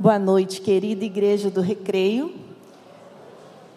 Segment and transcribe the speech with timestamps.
[0.00, 2.32] Boa noite, querida Igreja do Recreio.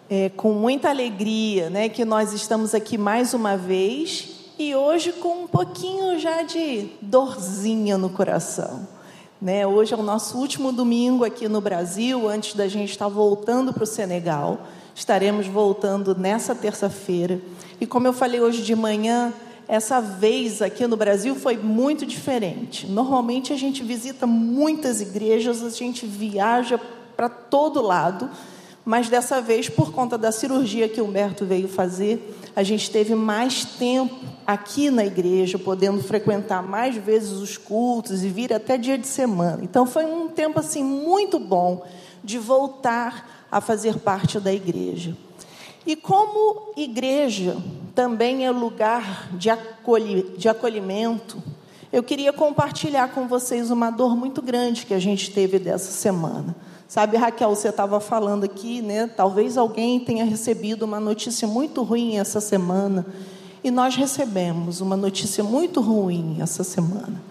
[0.08, 5.42] É com muita alegria né, que nós estamos aqui mais uma vez e hoje com
[5.42, 8.86] um pouquinho já de dorzinha no coração.
[9.40, 9.66] Né?
[9.66, 13.82] Hoje é o nosso último domingo aqui no Brasil, antes da gente estar voltando para
[13.82, 14.60] o Senegal.
[14.94, 17.40] Estaremos voltando nessa terça-feira.
[17.80, 19.32] E como eu falei hoje de manhã,
[19.72, 22.86] essa vez aqui no Brasil foi muito diferente.
[22.86, 26.78] Normalmente a gente visita muitas igrejas, a gente viaja
[27.16, 28.28] para todo lado,
[28.84, 33.14] mas dessa vez, por conta da cirurgia que o Humberto veio fazer, a gente teve
[33.14, 34.14] mais tempo
[34.46, 39.60] aqui na igreja, podendo frequentar mais vezes os cultos e vir até dia de semana.
[39.62, 41.82] Então foi um tempo assim muito bom
[42.22, 45.16] de voltar a fazer parte da igreja.
[45.86, 47.56] E como igreja
[47.94, 51.42] também é lugar de, acolhi, de acolhimento,
[51.92, 56.56] eu queria compartilhar com vocês uma dor muito grande que a gente teve dessa semana.
[56.88, 59.06] Sabe, Raquel, você estava falando aqui, né?
[59.06, 63.04] Talvez alguém tenha recebido uma notícia muito ruim essa semana.
[63.64, 67.22] E nós recebemos uma notícia muito ruim essa semana.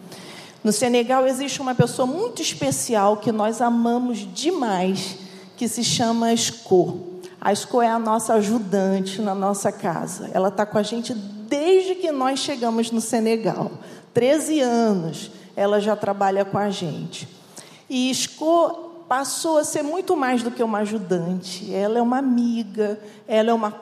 [0.63, 5.17] No Senegal existe uma pessoa muito especial que nós amamos demais,
[5.57, 7.10] que se chama Escô.
[7.41, 10.29] A Esco é a nossa ajudante na nossa casa.
[10.31, 13.71] Ela está com a gente desde que nós chegamos no Senegal.
[14.13, 17.27] 13 anos ela já trabalha com a gente.
[17.89, 21.73] E Esco passou a ser muito mais do que uma ajudante.
[21.73, 23.73] Ela é uma amiga, ela é uma,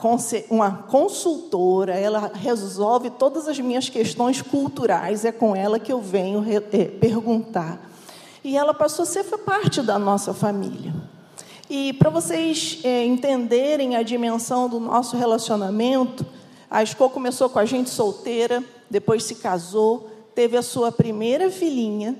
[0.50, 5.26] uma consultora, ela resolve todas as minhas questões culturais.
[5.26, 7.78] É com ela que eu venho é, perguntar.
[8.42, 10.94] E ela passou a ser parte da nossa família.
[11.70, 16.26] E para vocês é, entenderem a dimensão do nosso relacionamento,
[16.70, 22.18] a Esco começou com a gente solteira, depois se casou, teve a sua primeira filhinha,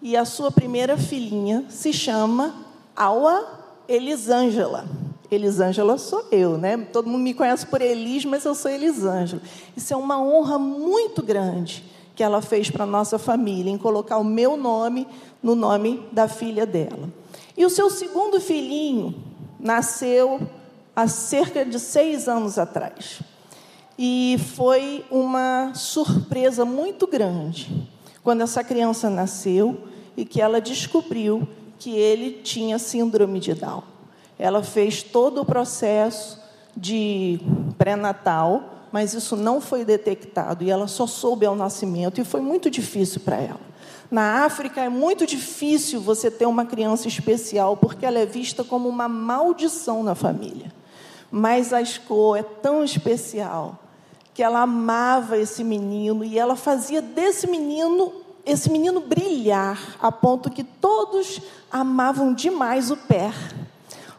[0.00, 2.54] e a sua primeira filhinha se chama
[2.94, 3.44] Aua
[3.88, 4.84] Elisângela.
[5.30, 6.76] Elisângela sou eu, né?
[6.92, 9.42] Todo mundo me conhece por Elis, mas eu sou Elisângela.
[9.76, 11.82] Isso é uma honra muito grande
[12.14, 15.08] que ela fez para a nossa família, em colocar o meu nome
[15.42, 17.08] no nome da filha dela.
[17.56, 19.14] E o seu segundo filhinho
[19.58, 20.40] nasceu
[20.94, 23.20] há cerca de seis anos atrás.
[23.98, 27.88] E foi uma surpresa muito grande
[28.22, 31.46] quando essa criança nasceu e que ela descobriu
[31.78, 33.82] que ele tinha síndrome de Down.
[34.38, 36.40] Ela fez todo o processo
[36.76, 37.40] de
[37.76, 42.70] pré-natal, mas isso não foi detectado e ela só soube ao nascimento e foi muito
[42.70, 43.71] difícil para ela.
[44.12, 48.86] Na África é muito difícil você ter uma criança especial, porque ela é vista como
[48.86, 50.70] uma maldição na família.
[51.30, 53.78] Mas a Esco é tão especial
[54.34, 58.12] que ela amava esse menino e ela fazia desse menino
[58.44, 61.40] esse menino brilhar a ponto que todos
[61.70, 63.32] amavam demais o pé.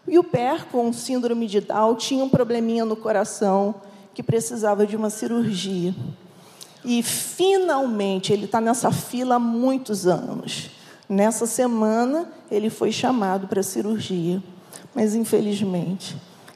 [0.08, 3.76] E o pé, com síndrome de Down, tinha um probleminha no coração
[4.12, 5.94] que precisava de uma cirurgia.
[6.86, 10.70] E finalmente, ele está nessa fila há muitos anos.
[11.08, 14.42] Nessa semana, ele foi chamado para cirurgia,
[14.94, 16.16] mas infelizmente,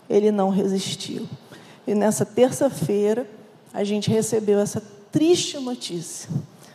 [0.09, 1.27] ele não resistiu.
[1.85, 3.29] E nessa terça-feira,
[3.73, 6.29] a gente recebeu essa triste notícia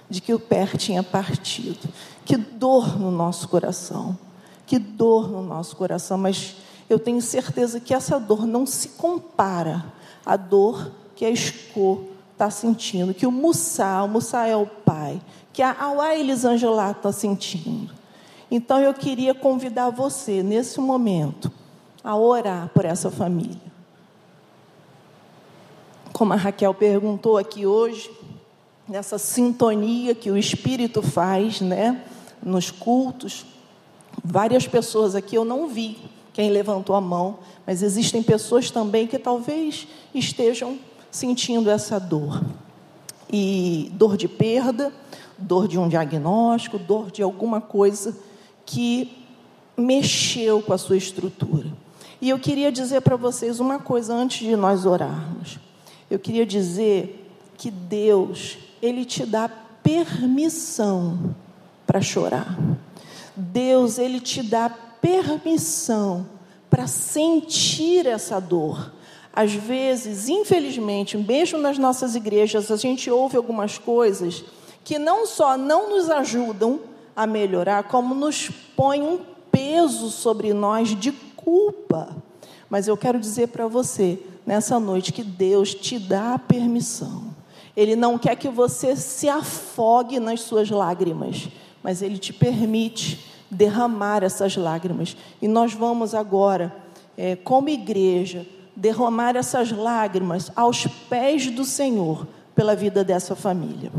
[0.09, 1.89] de que o pé tinha partido.
[2.25, 4.19] Que dor no nosso coração,
[4.67, 6.57] que dor no nosso coração, mas
[6.89, 9.85] eu tenho certeza que essa dor não se compara
[10.25, 12.12] à dor que a Esco
[12.43, 15.21] está sentindo, que o Mussá, o Mussá é o pai,
[15.53, 17.95] que a Aua Elisângela está sentindo.
[18.51, 21.53] Então eu queria convidar você, nesse momento,
[22.03, 23.73] a orar por essa família.
[26.13, 28.11] Como a Raquel perguntou aqui hoje,
[28.89, 32.03] nessa sintonia que o Espírito faz, né,
[32.43, 33.47] nos cultos,
[34.23, 35.97] várias pessoas aqui eu não vi
[36.33, 40.79] quem levantou a mão, mas existem pessoas também que talvez estejam
[41.13, 42.43] sentindo essa dor.
[43.31, 44.93] E dor de perda,
[45.39, 48.17] dor de um diagnóstico, dor de alguma coisa
[48.67, 49.25] que
[49.77, 51.71] mexeu com a sua estrutura.
[52.21, 55.59] E eu queria dizer para vocês uma coisa antes de nós orarmos.
[56.11, 59.49] Eu queria dizer que Deus, ele te dá
[59.83, 61.35] permissão
[61.87, 62.59] para chorar.
[63.35, 66.27] Deus, ele te dá permissão
[66.71, 68.93] para sentir essa dor.
[69.35, 74.45] Às vezes, infelizmente, mesmo nas nossas igrejas, a gente ouve algumas coisas
[74.85, 76.81] que não só não nos ajudam
[77.17, 79.21] a melhorar, como nos põem um
[79.51, 82.15] peso sobre nós de culpa.
[82.69, 87.25] Mas eu quero dizer para você, nessa noite, que Deus te dá a permissão.
[87.77, 91.49] Ele não quer que você se afogue nas suas lágrimas,
[91.83, 95.17] mas Ele te permite derramar essas lágrimas.
[95.41, 96.75] E nós vamos agora,
[97.17, 103.93] é, como igreja, derramar essas lágrimas aos pés do Senhor pela vida dessa família.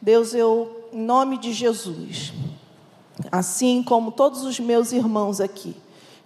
[0.00, 2.32] Deus, eu, em nome de Jesus,
[3.30, 5.76] assim como todos os meus irmãos aqui,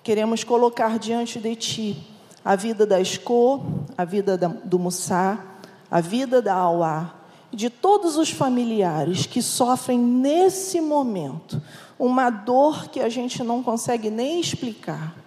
[0.03, 2.07] queremos colocar diante de Ti
[2.45, 3.65] a vida da Esco,
[3.97, 5.43] a vida da, do Mussá,
[5.91, 7.15] a vida da Auá,
[7.53, 11.63] de todos os familiares que sofrem nesse momento
[11.99, 15.24] uma dor que a gente não consegue nem explicar.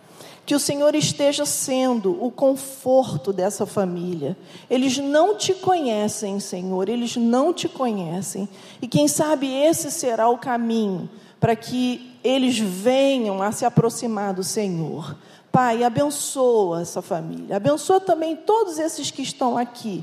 [0.48, 4.38] Que o Senhor esteja sendo o conforto dessa família.
[4.70, 8.48] Eles não te conhecem, Senhor, eles não te conhecem.
[8.82, 14.44] E quem sabe esse será o caminho para que eles venham a se aproximar do
[14.44, 15.18] Senhor.
[15.52, 17.58] Pai, abençoa essa família.
[17.58, 20.02] Abençoa também todos esses que estão aqui,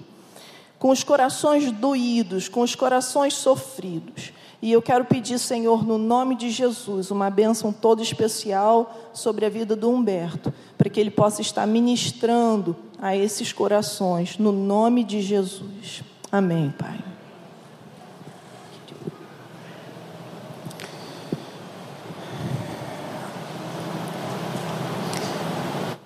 [0.78, 4.30] com os corações doídos, com os corações sofridos.
[4.64, 9.50] E eu quero pedir, Senhor, no nome de Jesus, uma bênção toda especial sobre a
[9.50, 15.20] vida do Humberto, para que ele possa estar ministrando a esses corações, no nome de
[15.20, 16.02] Jesus.
[16.32, 16.98] Amém, Pai.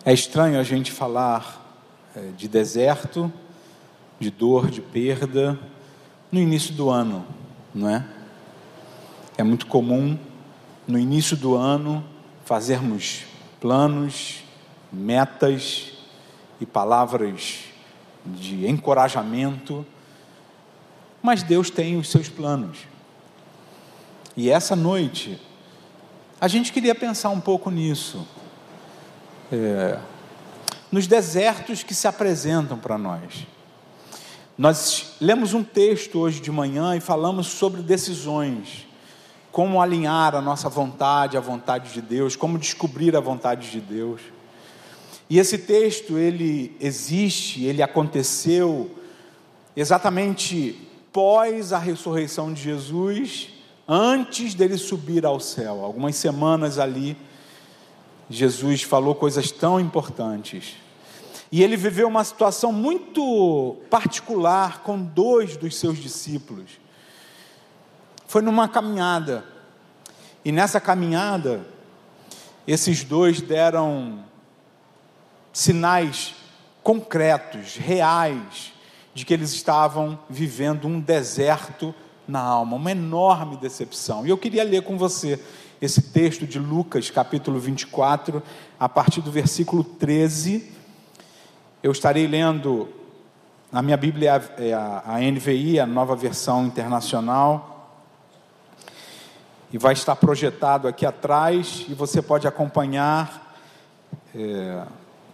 [0.05, 1.65] É estranho a gente falar
[2.17, 3.33] é, de deserto,
[4.19, 5.57] de dor, de perda,
[6.33, 7.25] no início do ano,
[7.73, 8.18] não é?
[9.39, 10.19] É muito comum
[10.85, 12.05] no início do ano
[12.45, 13.23] fazermos
[13.61, 14.43] planos,
[14.93, 15.93] metas
[16.61, 17.61] e palavras
[18.27, 19.87] de encorajamento,
[21.23, 22.79] mas Deus tem os seus planos.
[24.37, 25.41] E essa noite,
[26.41, 28.27] a gente queria pensar um pouco nisso,
[29.53, 30.01] é,
[30.91, 33.47] nos desertos que se apresentam para nós.
[34.59, 38.88] Nós lemos um texto hoje de manhã e falamos sobre decisões
[39.51, 44.21] como alinhar a nossa vontade à vontade de Deus, como descobrir a vontade de Deus.
[45.29, 48.91] E esse texto, ele existe, ele aconteceu
[49.77, 50.79] exatamente
[51.13, 53.49] pós a ressurreição de Jesus,
[53.87, 55.85] antes dele subir ao céu.
[55.85, 57.17] Algumas semanas ali,
[58.29, 60.77] Jesus falou coisas tão importantes.
[61.51, 66.88] E ele viveu uma situação muito particular com dois dos seus discípulos
[68.29, 69.43] foi numa caminhada.
[70.45, 71.67] E nessa caminhada,
[72.67, 74.23] esses dois deram
[75.51, 76.35] sinais
[76.83, 78.73] concretos, reais,
[79.15, 81.95] de que eles estavam vivendo um deserto
[82.29, 84.27] na alma, uma enorme decepção.
[84.27, 85.43] E eu queria ler com você
[85.81, 88.43] esse texto de Lucas, capítulo 24,
[88.79, 90.71] a partir do versículo 13.
[91.83, 92.91] Eu estarei lendo,
[93.73, 97.78] na minha Bíblia é a, a NVI, a nova versão internacional
[99.73, 103.57] e vai estar projetado aqui atrás e você pode acompanhar
[104.35, 104.83] é,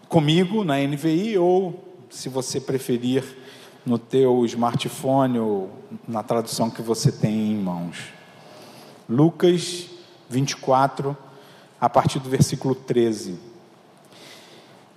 [0.08, 3.24] comigo na NVI ou, se você preferir,
[3.86, 5.70] no teu smartphone ou
[6.08, 8.12] na tradução que você tem em mãos.
[9.08, 9.86] Lucas
[10.28, 11.16] 24,
[11.80, 13.38] a partir do versículo 13.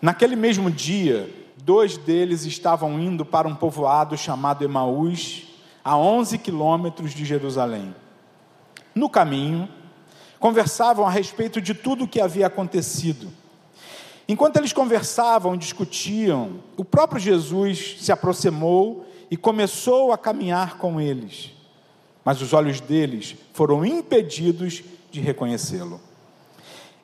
[0.02, 5.48] Naquele mesmo dia, dois deles estavam indo para um povoado chamado Emaús,
[5.84, 7.94] a 11 quilômetros de Jerusalém.
[8.98, 9.70] No caminho,
[10.40, 13.32] conversavam a respeito de tudo o que havia acontecido.
[14.28, 21.00] Enquanto eles conversavam e discutiam, o próprio Jesus se aproximou e começou a caminhar com
[21.00, 21.52] eles.
[22.26, 26.02] Mas os olhos deles foram impedidos de reconhecê-lo.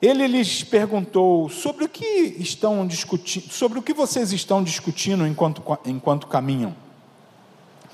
[0.02, 2.04] Ele lhes perguntou sobre o que
[2.40, 6.74] estão discutindo, sobre o que vocês estão discutindo enquanto, enquanto caminham.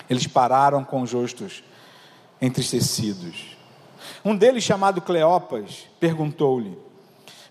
[0.09, 1.63] Eles pararam com os rostos
[2.41, 3.60] entristecidos.
[4.25, 6.77] Um deles, chamado Cleopas, perguntou-lhe: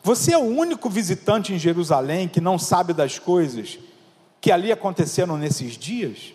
[0.03, 3.79] Você é o único visitante em Jerusalém que não sabe das coisas
[4.41, 6.33] que ali aconteceram nesses dias?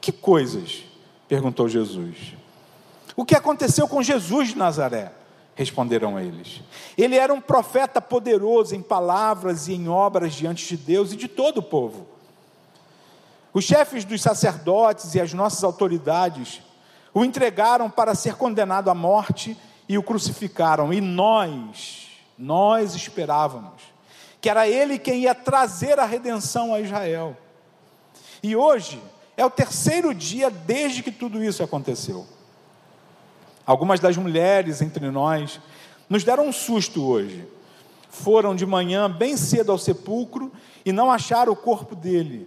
[0.00, 0.84] Que coisas?
[1.28, 2.34] perguntou Jesus.
[3.16, 5.12] O que aconteceu com Jesus de Nazaré?
[5.54, 6.60] Responderam eles.
[6.96, 11.26] Ele era um profeta poderoso em palavras e em obras diante de Deus e de
[11.26, 12.06] todo o povo.
[13.52, 16.60] Os chefes dos sacerdotes e as nossas autoridades
[17.16, 19.56] o entregaram para ser condenado à morte
[19.88, 20.92] e o crucificaram.
[20.92, 23.80] E nós, nós esperávamos
[24.38, 27.34] que era ele quem ia trazer a redenção a Israel.
[28.42, 29.02] E hoje
[29.34, 32.26] é o terceiro dia desde que tudo isso aconteceu.
[33.64, 35.58] Algumas das mulheres entre nós
[36.10, 37.48] nos deram um susto hoje.
[38.10, 40.52] Foram de manhã bem cedo ao sepulcro
[40.84, 42.46] e não acharam o corpo dele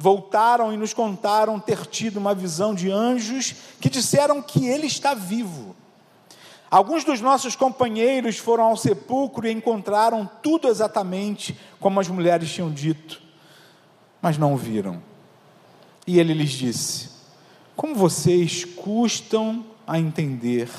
[0.00, 5.12] voltaram e nos contaram ter tido uma visão de anjos que disseram que ele está
[5.12, 5.76] vivo.
[6.70, 12.72] Alguns dos nossos companheiros foram ao sepulcro e encontraram tudo exatamente como as mulheres tinham
[12.72, 13.20] dito,
[14.22, 15.02] mas não o viram.
[16.06, 17.10] E ele lhes disse:
[17.76, 20.70] Como vocês custam a entender,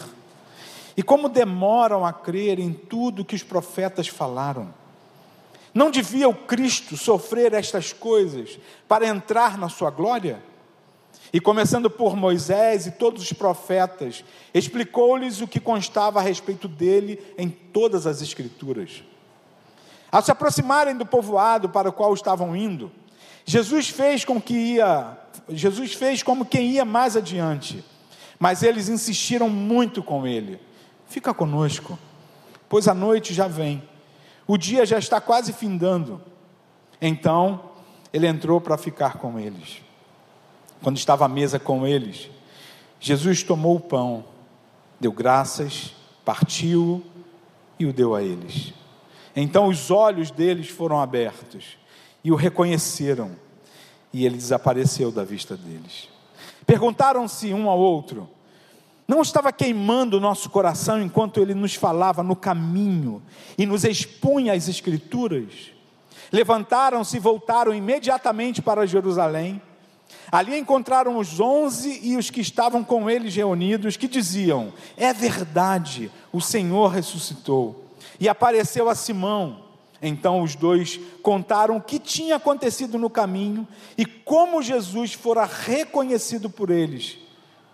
[0.98, 4.81] e como demoram a crer em tudo que os profetas falaram.
[5.74, 10.44] Não devia o Cristo sofrer estas coisas para entrar na sua glória?
[11.34, 14.24] E começando por Moisés e todos os profetas,
[14.54, 19.04] explicou-lhes o que constava a respeito dele em todas as Escrituras.
[20.12, 22.92] Ao se aproximarem do povoado para o qual estavam indo,
[23.46, 27.84] Jesus fez com que ia, Jesus fez como quem ia mais adiante,
[28.38, 30.60] mas eles insistiram muito com ele.
[31.08, 31.98] Fica conosco,
[32.68, 33.82] pois a noite já vem.
[34.48, 36.22] O dia já está quase findando.
[37.02, 37.72] Então,
[38.12, 39.82] ele entrou para ficar com eles.
[40.82, 42.30] Quando estava à mesa com eles,
[43.00, 44.26] Jesus tomou o pão,
[45.00, 45.94] deu graças,
[46.26, 47.04] partiu
[47.80, 48.74] e o deu a eles.
[49.36, 51.78] Então os olhos deles foram abertos
[52.24, 53.32] e o reconheceram,
[54.14, 56.10] e ele desapareceu da vista deles.
[56.66, 58.30] Perguntaram-se um ao outro:
[59.12, 63.22] não estava queimando o nosso coração enquanto ele nos falava no caminho
[63.58, 65.74] e nos expunha as Escrituras?
[66.32, 69.62] Levantaram-se e voltaram imediatamente para Jerusalém.
[70.32, 76.10] Ali encontraram os onze e os que estavam com eles reunidos, que diziam: É verdade,
[76.32, 77.88] o Senhor ressuscitou.
[78.18, 79.66] E apareceu a Simão.
[80.02, 86.50] Então os dois contaram o que tinha acontecido no caminho e como Jesus fora reconhecido
[86.50, 87.18] por eles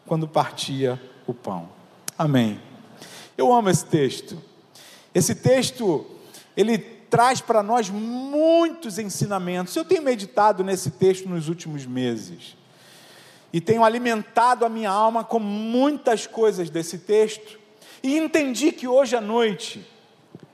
[0.08, 1.70] quando partia o pão.
[2.18, 2.60] Amém.
[3.38, 4.42] Eu amo esse texto.
[5.14, 6.06] Esse texto,
[6.56, 9.76] ele traz para nós muitos ensinamentos.
[9.76, 12.56] Eu tenho meditado nesse texto nos últimos meses.
[13.52, 17.60] E tenho alimentado a minha alma com muitas coisas desse texto.
[18.02, 19.86] E entendi que hoje à noite,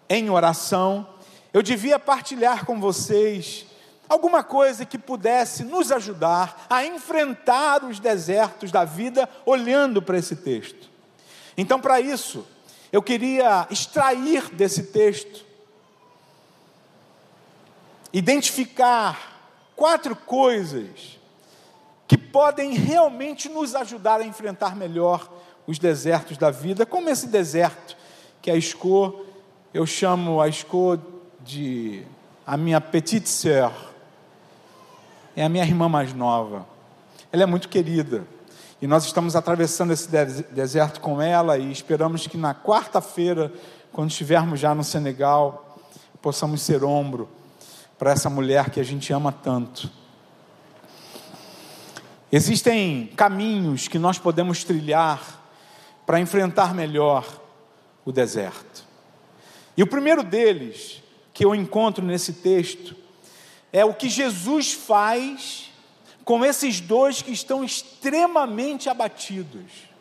[0.10, 1.08] em oração,
[1.54, 3.66] eu devia partilhar com vocês
[4.14, 10.36] alguma coisa que pudesse nos ajudar a enfrentar os desertos da vida olhando para esse
[10.36, 10.90] texto.
[11.58, 12.46] Então, para isso,
[12.92, 15.44] eu queria extrair desse texto,
[18.14, 21.20] identificar quatro coisas
[22.08, 25.32] que podem realmente nos ajudar a enfrentar melhor
[25.66, 27.98] os desertos da vida, como esse deserto
[28.42, 29.26] que a Esco,
[29.74, 31.00] eu chamo a Esco
[31.40, 32.06] de
[32.46, 33.93] a minha petite sœur,
[35.36, 36.66] é a minha irmã mais nova.
[37.32, 38.26] Ela é muito querida.
[38.82, 40.10] E nós estamos atravessando esse
[40.52, 43.52] deserto com ela e esperamos que na quarta-feira,
[43.92, 45.80] quando estivermos já no Senegal,
[46.22, 47.30] possamos ser ombro
[47.98, 49.90] para essa mulher que a gente ama tanto.
[52.32, 55.42] Existem caminhos que nós podemos trilhar
[56.06, 57.26] para enfrentar melhor
[58.04, 58.84] o deserto.
[59.78, 61.02] E o primeiro deles,
[61.34, 62.96] que eu encontro nesse texto,
[63.74, 65.72] é o que Jesus faz
[66.24, 69.92] com esses dois que estão extremamente abatidos.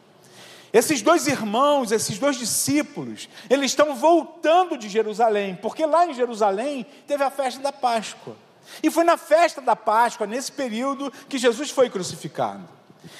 [0.72, 6.86] Esses dois irmãos, esses dois discípulos, eles estão voltando de Jerusalém, porque lá em Jerusalém
[7.06, 8.36] teve a festa da Páscoa.
[8.82, 12.68] E foi na festa da Páscoa, nesse período, que Jesus foi crucificado.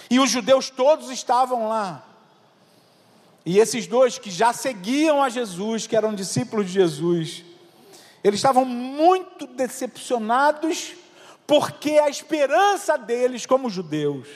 [0.08, 2.06] E os judeus todos estavam lá.
[3.44, 7.44] E esses dois que já seguiam a Jesus, que eram discípulos de Jesus,
[8.22, 10.94] eles estavam muito decepcionados,
[11.46, 14.28] porque a esperança deles, como judeus,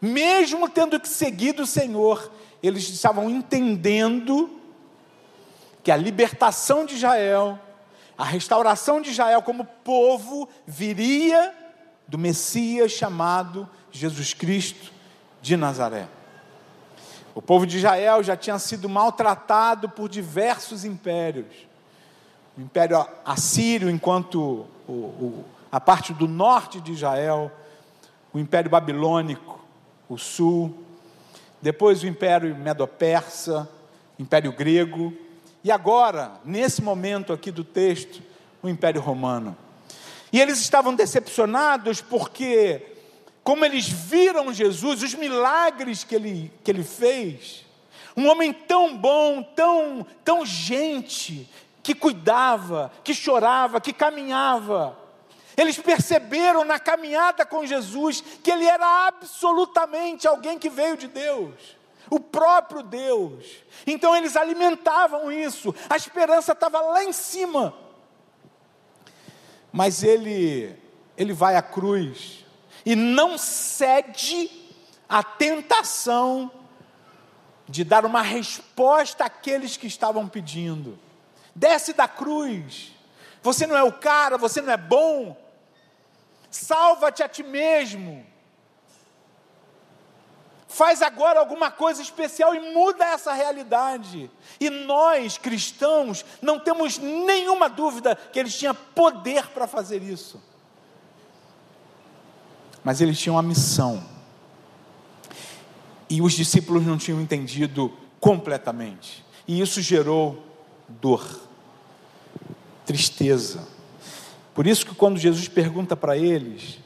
[0.00, 2.30] mesmo tendo que seguir o Senhor,
[2.62, 4.60] eles estavam entendendo
[5.82, 7.58] que a libertação de Israel,
[8.18, 11.54] a restauração de Israel como povo, viria
[12.08, 14.92] do Messias chamado Jesus Cristo
[15.40, 16.08] de Nazaré.
[17.34, 21.73] O povo de Israel já tinha sido maltratado por diversos impérios
[22.56, 27.50] o Império Assírio, enquanto o, o, a parte do norte de Israel,
[28.32, 29.64] o Império Babilônico,
[30.08, 30.74] o sul,
[31.60, 33.68] depois o Império Medo-Persa,
[34.18, 35.12] Império Grego,
[35.64, 38.22] e agora, nesse momento aqui do texto,
[38.62, 39.56] o Império Romano.
[40.32, 42.82] E eles estavam decepcionados porque,
[43.42, 47.64] como eles viram Jesus, os milagres que ele, que ele fez,
[48.16, 51.48] um homem tão bom, tão, tão gente,
[51.84, 54.98] que cuidava, que chorava, que caminhava.
[55.54, 61.54] Eles perceberam na caminhada com Jesus que ele era absolutamente alguém que veio de Deus,
[62.08, 63.44] o próprio Deus.
[63.86, 67.74] Então eles alimentavam isso, a esperança estava lá em cima.
[69.70, 70.74] Mas ele,
[71.18, 72.46] ele vai à cruz
[72.86, 74.50] e não cede
[75.06, 76.50] à tentação
[77.68, 80.98] de dar uma resposta àqueles que estavam pedindo.
[81.54, 82.92] Desce da cruz.
[83.42, 85.36] Você não é o cara, você não é bom.
[86.50, 88.24] Salva-te a ti mesmo.
[90.74, 94.28] Faz agora alguma coisa especial e muda essa realidade.
[94.58, 100.42] E nós, cristãos, não temos nenhuma dúvida que eles tinham poder para fazer isso.
[102.82, 104.02] Mas eles tinham a missão.
[106.10, 109.24] E os discípulos não tinham entendido completamente.
[109.46, 110.44] E isso gerou
[110.88, 111.43] dor,
[112.84, 113.66] tristeza.
[114.54, 116.78] Por isso que quando Jesus pergunta para eles,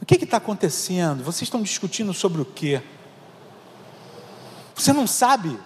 [0.00, 1.22] o que está acontecendo?
[1.22, 2.82] Vocês estão discutindo sobre o quê?
[4.74, 5.58] Você não sabe?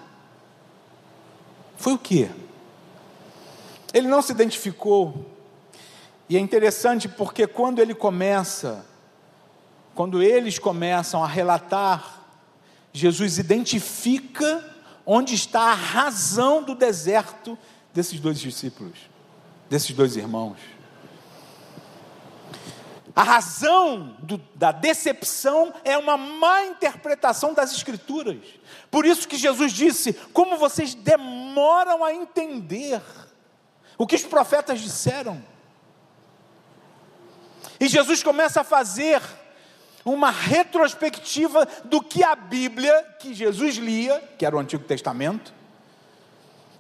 [1.77, 2.31] Foi o quê?
[3.93, 5.27] Ele não se identificou.
[6.29, 8.85] E é interessante porque quando ele começa,
[9.95, 12.23] quando eles começam a relatar,
[12.93, 14.77] Jesus identifica
[15.07, 17.57] onde está a razão do deserto
[17.99, 18.97] desses dois discípulos,
[19.69, 20.57] desses dois irmãos.
[23.15, 28.39] A razão do, da decepção é uma má interpretação das Escrituras.
[28.89, 33.03] Por isso que Jesus disse: como vocês demoram a entender
[33.99, 35.45] o que os profetas disseram.
[37.81, 39.21] E Jesus começa a fazer
[40.05, 45.58] uma retrospectiva do que a Bíblia, que Jesus lia, que era o Antigo Testamento,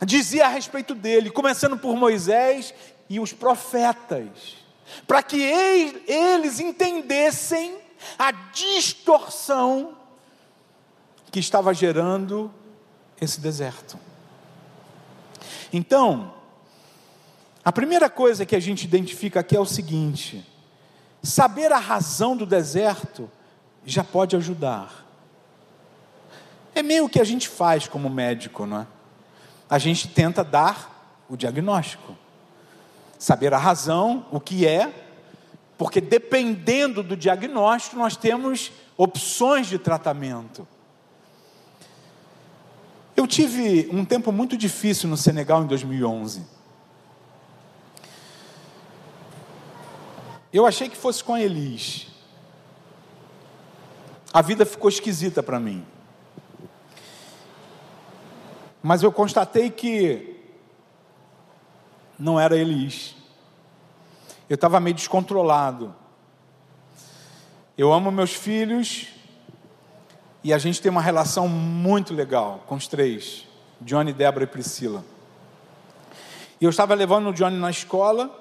[0.04, 2.74] dizia a respeito dele, começando por Moisés
[3.08, 4.58] e os profetas
[5.06, 7.78] para que eles entendessem
[8.18, 9.96] a distorção
[11.30, 12.52] que estava gerando
[13.20, 13.98] esse deserto.
[15.72, 16.34] Então,
[17.64, 20.46] a primeira coisa que a gente identifica aqui é o seguinte:
[21.22, 23.30] saber a razão do deserto
[23.84, 25.06] já pode ajudar.
[26.74, 28.86] É meio que a gente faz como médico, não é?
[29.68, 32.16] A gente tenta dar o diagnóstico
[33.18, 34.92] saber a razão, o que é,
[35.76, 40.66] porque dependendo do diagnóstico, nós temos opções de tratamento.
[43.16, 46.42] Eu tive um tempo muito difícil no Senegal em 2011.
[50.52, 52.06] Eu achei que fosse com a Elis.
[54.32, 55.84] A vida ficou esquisita para mim.
[58.88, 60.34] Mas eu constatei que
[62.18, 63.14] não era Elis.
[64.48, 65.94] Eu estava meio descontrolado.
[67.76, 69.08] Eu amo meus filhos
[70.42, 73.46] e a gente tem uma relação muito legal com os três,
[73.78, 75.04] Johnny, Débora e Priscila.
[76.58, 78.34] E eu estava levando o Johnny na escola,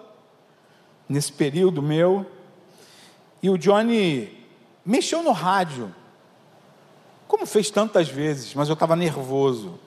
[1.10, 2.26] nesse período meu,
[3.44, 4.48] e o Johnny
[4.86, 5.94] mexeu no rádio,
[7.28, 9.86] como fez tantas vezes, mas eu estava nervoso.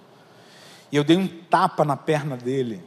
[0.91, 2.85] E eu dei um tapa na perna dele.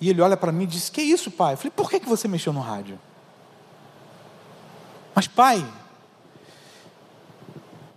[0.00, 1.54] E ele olha para mim e diz: Que isso, pai?
[1.54, 2.98] Eu falei: Por que, que você mexeu no rádio?
[5.14, 5.66] Mas, pai.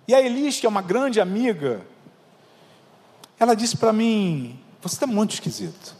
[0.07, 1.85] E a Elis, que é uma grande amiga,
[3.39, 5.95] ela disse para mim: Você está muito esquisito.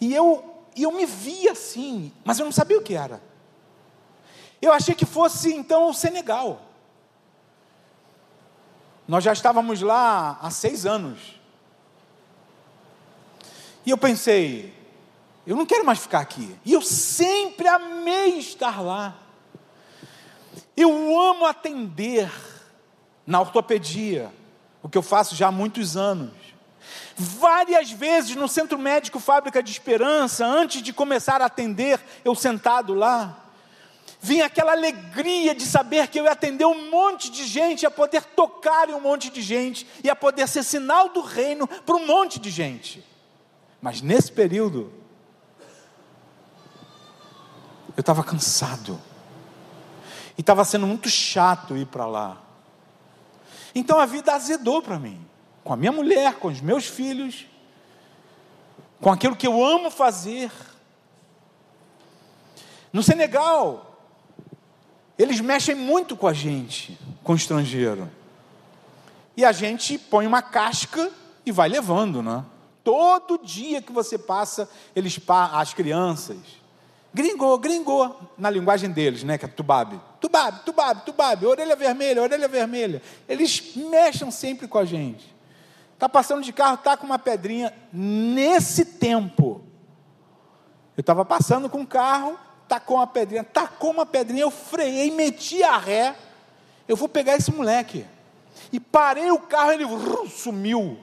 [0.00, 3.20] E eu, eu me vi assim, mas eu não sabia o que era.
[4.60, 6.65] Eu achei que fosse então o Senegal.
[9.08, 11.40] Nós já estávamos lá há seis anos.
[13.84, 14.74] E eu pensei,
[15.46, 16.56] eu não quero mais ficar aqui.
[16.64, 19.14] E eu sempre amei estar lá.
[20.76, 20.90] Eu
[21.20, 22.30] amo atender
[23.24, 24.32] na ortopedia,
[24.82, 26.34] o que eu faço já há muitos anos.
[27.16, 32.92] Várias vezes no Centro Médico Fábrica de Esperança, antes de começar a atender, eu sentado
[32.92, 33.45] lá,
[34.26, 38.24] vinha aquela alegria de saber que eu ia atender um monte de gente, a poder
[38.24, 42.04] tocar em um monte de gente, e a poder ser sinal do reino para um
[42.04, 43.04] monte de gente.
[43.80, 44.92] Mas nesse período,
[47.96, 49.00] eu estava cansado.
[50.36, 52.42] E estava sendo muito chato ir para lá.
[53.76, 55.24] Então a vida azedou para mim.
[55.62, 57.46] Com a minha mulher, com os meus filhos,
[59.00, 60.50] com aquilo que eu amo fazer.
[62.92, 63.95] No Senegal,
[65.18, 68.10] eles mexem muito com a gente, com o estrangeiro.
[69.36, 71.10] E a gente põe uma casca
[71.44, 72.44] e vai levando, né?
[72.82, 76.38] Todo dia que você passa, eles as crianças.
[77.12, 79.38] Gringô, gringô, na linguagem deles, né?
[79.38, 80.00] Que é tubabe.
[80.20, 83.02] Tubabe, tubabe, tubabe, orelha vermelha, orelha vermelha.
[83.28, 85.34] Eles mexem sempre com a gente.
[85.94, 87.72] Está passando de carro, está com uma pedrinha.
[87.90, 89.62] Nesse tempo,
[90.96, 95.62] eu estava passando com o carro, tacou uma pedrinha, tacou uma pedrinha, eu freiei, meti
[95.62, 96.14] a ré.
[96.86, 98.04] Eu vou pegar esse moleque.
[98.72, 99.84] E parei o carro, ele
[100.28, 100.98] sumiu.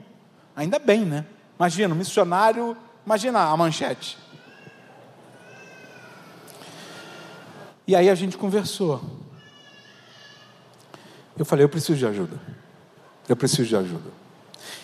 [0.55, 1.25] Ainda bem, né?
[1.57, 4.17] Imagina, missionário, imagina a manchete.
[7.87, 9.01] E aí a gente conversou.
[11.37, 12.39] Eu falei, eu preciso de ajuda.
[13.27, 14.11] Eu preciso de ajuda.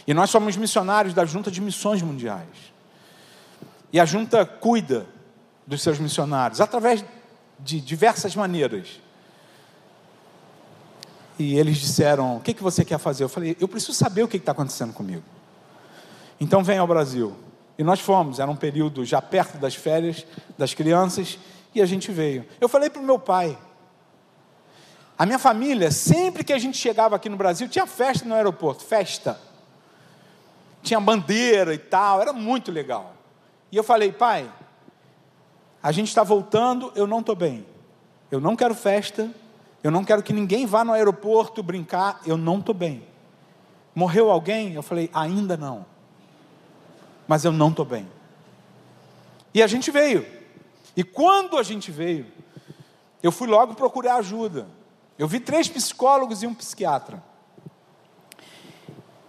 [0.06, 2.74] E nós somos missionários da Junta de Missões Mundiais.
[3.92, 5.06] E a junta cuida
[5.69, 7.05] dos seus missionários através
[7.60, 8.99] de diversas maneiras.
[11.38, 13.23] E eles disseram: O que, que você quer fazer?
[13.23, 15.23] Eu falei: Eu preciso saber o que está acontecendo comigo.
[16.41, 17.36] Então vem ao Brasil.
[17.77, 20.25] E nós fomos, era um período já perto das férias
[20.58, 21.38] das crianças,
[21.73, 22.45] e a gente veio.
[22.60, 23.58] Eu falei para o meu pai.
[25.17, 28.84] A minha família, sempre que a gente chegava aqui no Brasil, tinha festa no aeroporto
[28.84, 29.39] festa.
[30.82, 33.13] Tinha bandeira e tal, era muito legal.
[33.71, 34.49] E eu falei, pai,
[35.82, 37.65] a gente está voltando, eu não estou bem.
[38.30, 39.30] Eu não quero festa,
[39.84, 43.04] eu não quero que ninguém vá no aeroporto brincar, eu não estou bem.
[43.96, 44.74] Morreu alguém?
[44.74, 45.86] Eu falei, ainda não.
[47.28, 48.08] Mas eu não estou bem.
[49.54, 50.26] E a gente veio.
[50.96, 52.26] E quando a gente veio,
[53.24, 54.68] eu fui logo procurar ajuda.
[55.18, 57.24] Eu vi três psicólogos e um psiquiatra.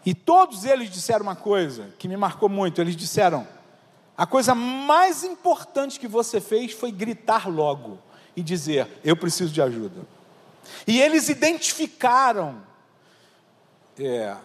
[0.05, 2.81] E todos eles disseram uma coisa que me marcou muito.
[2.81, 3.47] Eles disseram:
[4.21, 7.99] a coisa mais importante que você fez foi gritar logo
[8.37, 10.03] e dizer: Eu preciso de ajuda.
[10.87, 12.61] E eles identificaram.
[13.99, 14.37] É,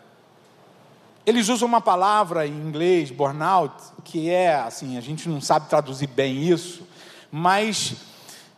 [1.26, 6.08] eles usam uma palavra em inglês, burnout, que é assim, a gente não sabe traduzir
[6.08, 6.88] bem isso,
[7.30, 7.96] mas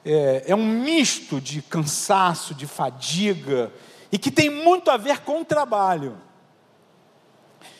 [0.06, 3.72] é, é um misto de cansaço, de fadiga,
[4.12, 6.16] e que tem muito a ver com o trabalho.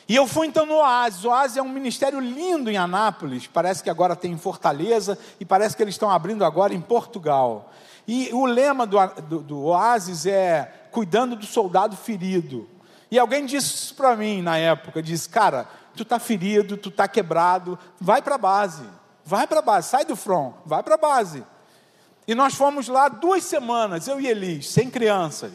[0.08, 1.26] E eu fui então no Oasis.
[1.26, 5.46] O Oasis é um ministério lindo em Anápolis, parece que agora tem em Fortaleza, e
[5.46, 7.72] parece que eles estão abrindo agora em Portugal.
[8.08, 12.70] E o lema do, do, do Oasis é cuidando do soldado ferido.
[13.12, 17.08] E alguém disse isso para mim na época, disse, cara, tu está ferido, tu está
[17.08, 18.84] quebrado, vai para a base,
[19.26, 21.44] vai para a base, sai do front, vai para a base.
[22.26, 25.54] E nós fomos lá duas semanas, eu e Elis, sem crianças.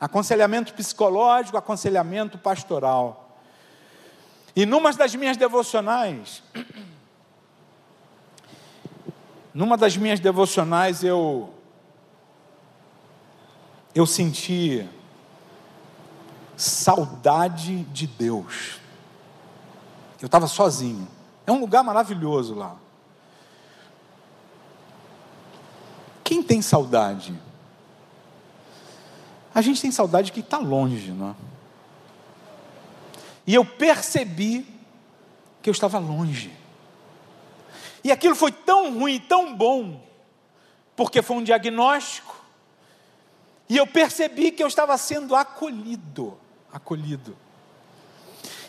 [0.00, 3.23] Aconselhamento psicológico, aconselhamento pastoral.
[4.56, 6.42] E numa das minhas devocionais,
[9.52, 11.52] numa das minhas devocionais eu
[13.94, 14.88] eu senti
[16.56, 18.80] saudade de Deus.
[20.20, 21.06] Eu estava sozinho.
[21.46, 22.76] É um lugar maravilhoso lá.
[26.24, 27.38] Quem tem saudade?
[29.54, 31.34] A gente tem saudade que está longe, não é?
[33.46, 34.66] E eu percebi
[35.62, 36.52] que eu estava longe.
[38.02, 40.02] E aquilo foi tão ruim, tão bom,
[40.94, 42.34] porque foi um diagnóstico.
[43.68, 46.38] E eu percebi que eu estava sendo acolhido,
[46.72, 47.36] acolhido.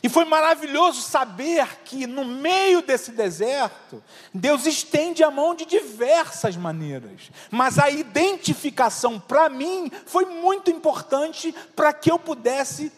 [0.02, 6.56] E foi maravilhoso saber que no meio desse deserto, Deus estende a mão de diversas
[6.56, 7.32] maneiras.
[7.50, 12.92] Mas a identificação para mim foi muito importante para que eu pudesse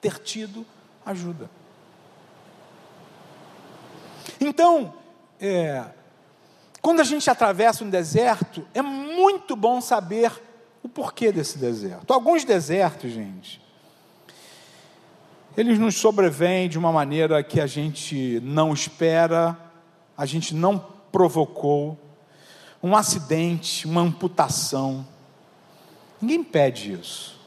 [0.00, 0.66] ter tido
[1.04, 1.50] ajuda.
[4.40, 4.94] Então,
[5.40, 5.84] é,
[6.80, 10.32] quando a gente atravessa um deserto, é muito bom saber
[10.82, 12.12] o porquê desse deserto.
[12.12, 13.60] Alguns desertos, gente,
[15.56, 19.56] eles nos sobrevêm de uma maneira que a gente não espera,
[20.16, 20.78] a gente não
[21.10, 21.98] provocou,
[22.82, 25.06] um acidente, uma amputação.
[26.20, 27.40] Ninguém pede isso.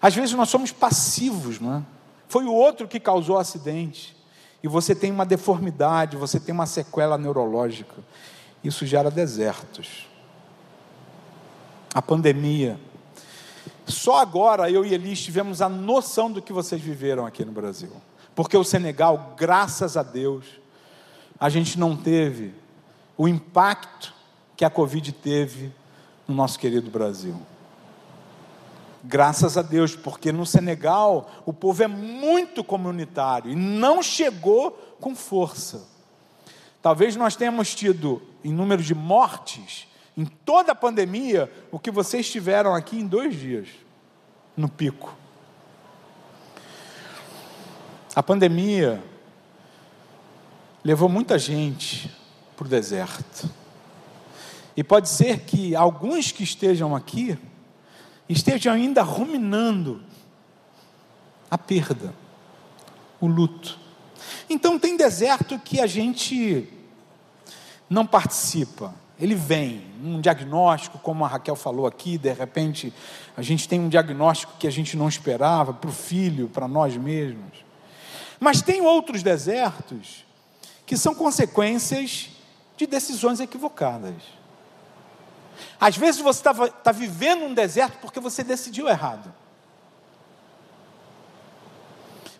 [0.00, 1.82] Às vezes nós somos passivos, não é?
[2.28, 4.16] Foi o outro que causou o acidente.
[4.62, 7.94] E você tem uma deformidade, você tem uma sequela neurológica.
[8.62, 10.08] Isso gera desertos.
[11.94, 12.80] A pandemia.
[13.86, 17.92] Só agora eu e Elis tivemos a noção do que vocês viveram aqui no Brasil.
[18.34, 20.46] Porque o Senegal, graças a Deus,
[21.38, 22.54] a gente não teve
[23.16, 24.14] o impacto
[24.56, 25.72] que a Covid teve
[26.26, 27.36] no nosso querido Brasil.
[29.06, 35.14] Graças a Deus, porque no Senegal o povo é muito comunitário e não chegou com
[35.14, 35.86] força.
[36.80, 39.86] Talvez nós tenhamos tido, em número de mortes,
[40.16, 43.68] em toda a pandemia, o que vocês tiveram aqui em dois dias,
[44.56, 45.14] no pico.
[48.14, 49.02] A pandemia
[50.82, 52.10] levou muita gente
[52.56, 53.50] para o deserto.
[54.74, 57.38] E pode ser que alguns que estejam aqui
[58.28, 60.02] estejam ainda ruminando
[61.50, 62.14] a perda,
[63.20, 63.78] o luto.
[64.48, 66.68] Então tem deserto que a gente
[67.88, 68.94] não participa.
[69.18, 72.92] Ele vem, um diagnóstico, como a Raquel falou aqui, de repente
[73.36, 76.96] a gente tem um diagnóstico que a gente não esperava para o filho, para nós
[76.96, 77.64] mesmos.
[78.40, 80.24] Mas tem outros desertos
[80.84, 82.30] que são consequências
[82.76, 84.14] de decisões equivocadas.
[85.80, 89.32] Às vezes você está tá vivendo um deserto porque você decidiu errado.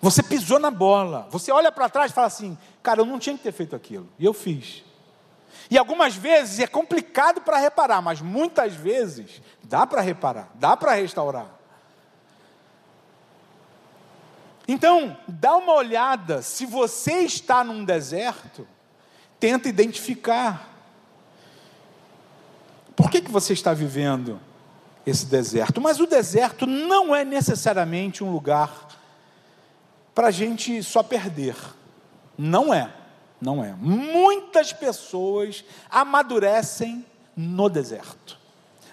[0.00, 1.27] Você pisou na bola.
[1.31, 4.09] Você olha para trás e fala assim: cara, eu não tinha que ter feito aquilo.
[4.18, 4.85] E eu fiz.
[5.70, 10.92] E algumas vezes é complicado para reparar, mas muitas vezes dá para reparar, dá para
[10.92, 11.46] restaurar.
[14.66, 18.66] Então, dá uma olhada, se você está num deserto,
[19.38, 20.73] tenta identificar.
[23.04, 24.40] Por que, que você está vivendo
[25.06, 25.78] esse deserto?
[25.78, 28.88] Mas o deserto não é necessariamente um lugar
[30.14, 31.54] para a gente só perder.
[32.38, 32.90] Não é,
[33.38, 33.74] não é.
[33.74, 37.04] Muitas pessoas amadurecem
[37.36, 38.38] no deserto.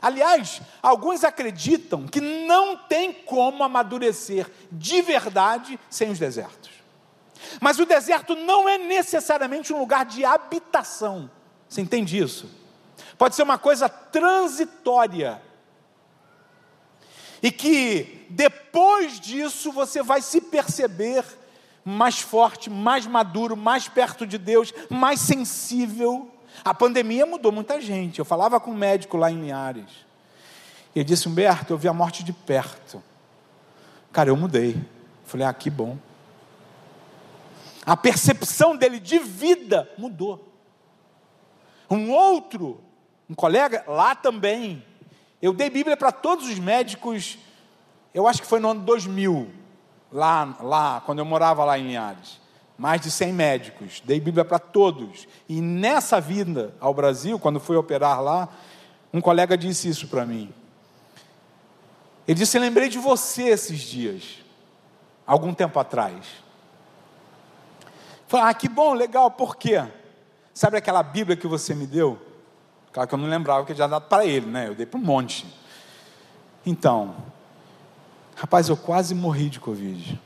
[0.02, 6.70] Aliás, alguns acreditam que não tem como amadurecer de verdade sem os desertos.
[7.62, 11.32] Mas o deserto não é necessariamente um lugar de habitação.
[11.70, 12.60] Você entende isso?
[13.22, 15.40] Pode ser uma coisa transitória
[17.40, 21.24] e que depois disso você vai se perceber
[21.86, 26.32] mais forte, mais maduro, mais perto de Deus, mais sensível.
[26.66, 28.18] A pandemia mudou muita gente.
[28.18, 29.92] Eu falava com um médico lá em Linhares.
[30.96, 33.04] Ele disse: Humberto, eu vi a morte de perto.
[34.12, 34.84] Cara, eu mudei.
[35.26, 35.96] Falei: Ah, que bom.
[37.86, 40.52] A percepção dele de vida mudou.
[41.88, 42.84] Um outro,
[43.32, 44.84] um colega, lá também,
[45.42, 47.38] eu dei Bíblia para todos os médicos,
[48.14, 49.50] eu acho que foi no ano 2000,
[50.12, 52.42] lá, lá quando eu morava lá em Linhares.
[52.78, 55.30] Mais de 100 médicos, dei Bíblia para todos.
[55.48, 58.50] E nessa vinda ao Brasil, quando fui operar lá,
[59.14, 60.54] um colega disse isso para mim.
[62.28, 64.40] Ele disse: Eu lembrei de você esses dias,
[65.26, 66.26] algum tempo atrás.
[68.28, 69.82] Falei: Ah, que bom, legal, por quê?
[70.54, 72.31] Sabe aquela Bíblia que você me deu?
[72.94, 74.68] Claro que eu não lembrava que eu tinha dado para ele, né?
[74.68, 75.46] Eu dei para um monte.
[76.66, 77.16] Então,
[78.36, 80.20] rapaz, eu quase morri de Covid.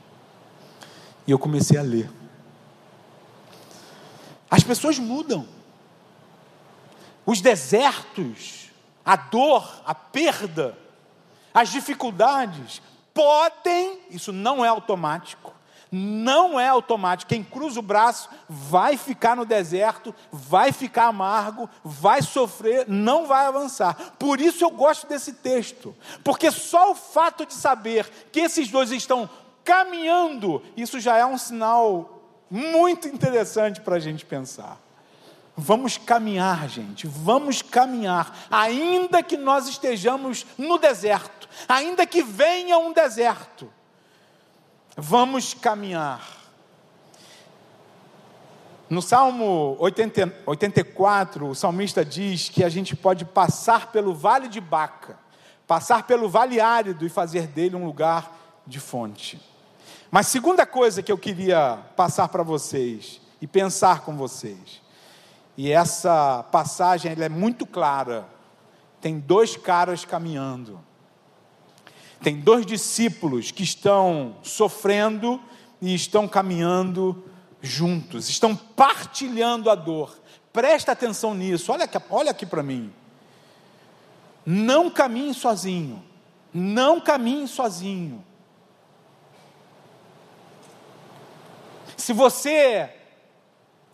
[1.26, 2.10] E eu comecei a ler.
[4.50, 5.46] As pessoas mudam.
[7.24, 8.70] Os desertos,
[9.04, 10.76] a dor, a perda,
[11.52, 15.55] as dificuldades podem, isso não é automático,
[15.96, 17.30] não é automático.
[17.30, 23.46] Quem cruza o braço vai ficar no deserto, vai ficar amargo, vai sofrer, não vai
[23.46, 23.94] avançar.
[24.18, 28.90] Por isso eu gosto desse texto, porque só o fato de saber que esses dois
[28.90, 29.28] estão
[29.64, 34.78] caminhando, isso já é um sinal muito interessante para a gente pensar.
[35.56, 42.92] Vamos caminhar, gente, vamos caminhar, ainda que nós estejamos no deserto, ainda que venha um
[42.92, 43.72] deserto,
[44.98, 46.26] Vamos caminhar.
[48.88, 54.58] No Salmo 80, 84, o salmista diz que a gente pode passar pelo vale de
[54.58, 55.18] Baca,
[55.66, 58.34] passar pelo vale árido e fazer dele um lugar
[58.66, 59.38] de fonte.
[60.10, 64.80] Mas segunda coisa que eu queria passar para vocês e pensar com vocês,
[65.58, 68.26] e essa passagem é muito clara.
[68.98, 70.80] Tem dois caras caminhando.
[72.22, 75.40] Tem dois discípulos que estão sofrendo
[75.80, 77.24] e estão caminhando
[77.60, 80.18] juntos, estão partilhando a dor.
[80.52, 82.92] Presta atenção nisso, olha aqui, olha aqui para mim.
[84.44, 86.02] Não caminhe sozinho,
[86.54, 88.24] não caminhe sozinho.
[91.96, 92.95] Se você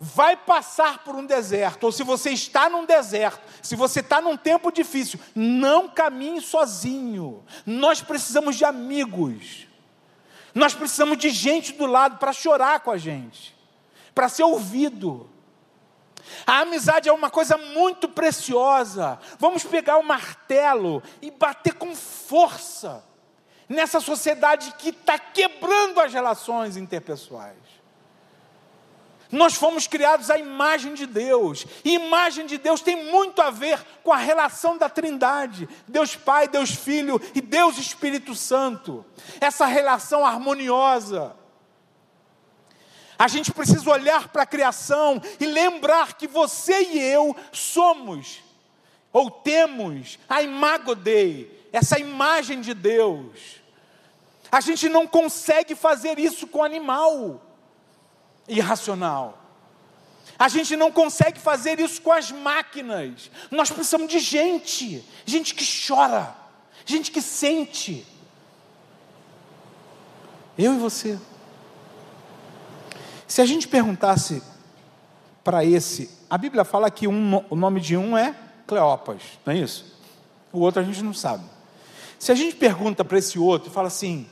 [0.03, 4.35] vai passar por um deserto, ou se você está num deserto, se você está num
[4.35, 7.41] tempo difícil, não caminhe sozinho.
[7.65, 9.65] Nós precisamos de amigos,
[10.53, 13.55] nós precisamos de gente do lado para chorar com a gente,
[14.13, 15.29] para ser ouvido.
[16.45, 19.17] A amizade é uma coisa muito preciosa.
[19.39, 23.05] Vamos pegar o martelo e bater com força
[23.69, 27.72] nessa sociedade que está quebrando as relações interpessoais.
[29.33, 31.65] Nós fomos criados à imagem de Deus.
[31.83, 36.47] E imagem de Deus tem muito a ver com a relação da Trindade: Deus Pai,
[36.47, 39.03] Deus Filho e Deus Espírito Santo.
[39.41, 41.35] Essa relação harmoniosa.
[43.17, 48.39] A gente precisa olhar para a criação e lembrar que você e eu somos,
[49.11, 53.63] ou temos, a imago Dei, essa imagem de Deus.
[54.51, 57.41] A gente não consegue fazer isso com animal
[58.47, 59.39] irracional.
[60.37, 63.29] A gente não consegue fazer isso com as máquinas.
[63.51, 66.35] Nós precisamos de gente, gente que chora,
[66.85, 68.05] gente que sente.
[70.57, 71.19] Eu e você.
[73.27, 74.43] Se a gente perguntasse
[75.43, 79.57] para esse, a Bíblia fala que um, o nome de um é Cleopas, não é
[79.57, 79.99] isso?
[80.51, 81.43] O outro a gente não sabe.
[82.19, 84.27] Se a gente pergunta para esse outro e fala assim: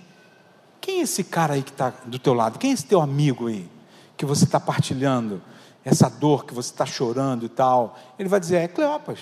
[0.80, 2.60] quem é esse cara aí que está do teu lado?
[2.60, 3.70] Quem é esse teu amigo aí
[4.18, 5.42] que você está partilhando
[5.84, 7.98] essa dor que você está chorando e tal?
[8.18, 9.20] Ele vai dizer: é Cleopas.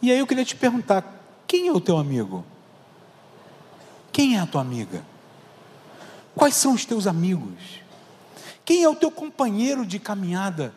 [0.00, 1.04] E aí eu queria te perguntar:
[1.46, 2.44] quem é o teu amigo?
[4.12, 5.04] Quem é a tua amiga?
[6.34, 7.80] Quais são os teus amigos?
[8.64, 10.74] Quem é o teu companheiro de caminhada?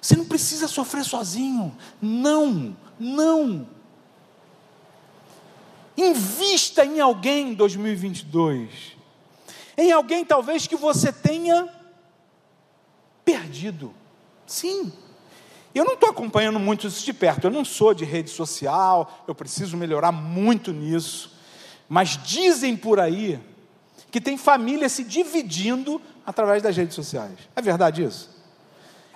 [0.00, 1.76] Você não precisa sofrer sozinho.
[2.00, 3.66] Não, não.
[5.96, 8.96] Invista em alguém em 2022.
[9.82, 11.68] Em alguém talvez que você tenha
[13.24, 13.92] perdido.
[14.46, 14.92] Sim.
[15.74, 17.48] Eu não estou acompanhando muito isso de perto.
[17.48, 19.24] Eu não sou de rede social.
[19.26, 21.32] Eu preciso melhorar muito nisso.
[21.88, 23.40] Mas dizem por aí
[24.12, 27.36] que tem família se dividindo através das redes sociais.
[27.56, 28.30] É verdade isso?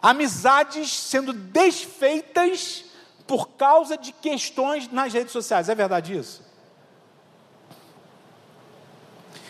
[0.03, 2.87] Amizades sendo desfeitas
[3.25, 5.69] por causa de questões nas redes sociais.
[5.69, 6.43] É verdade isso?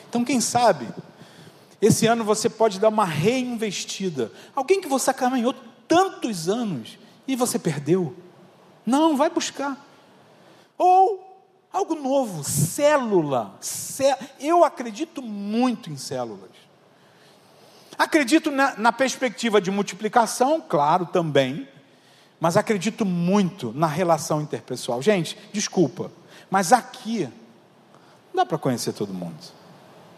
[0.08, 0.88] Então, quem sabe,
[1.80, 4.32] esse ano você pode dar uma reinvestida.
[4.54, 5.54] Alguém que você caminhou
[5.86, 8.14] tantos anos e você perdeu.
[8.84, 9.84] Não, vai buscar.
[10.78, 11.26] Ou
[11.72, 13.58] algo novo, célula.
[14.40, 16.50] Eu acredito muito em células.
[17.98, 21.68] Acredito na, na perspectiva de multiplicação, claro, também.
[22.38, 25.00] Mas acredito muito na relação interpessoal.
[25.00, 26.10] Gente, desculpa,
[26.50, 27.28] mas aqui
[28.28, 29.55] não dá para conhecer todo mundo.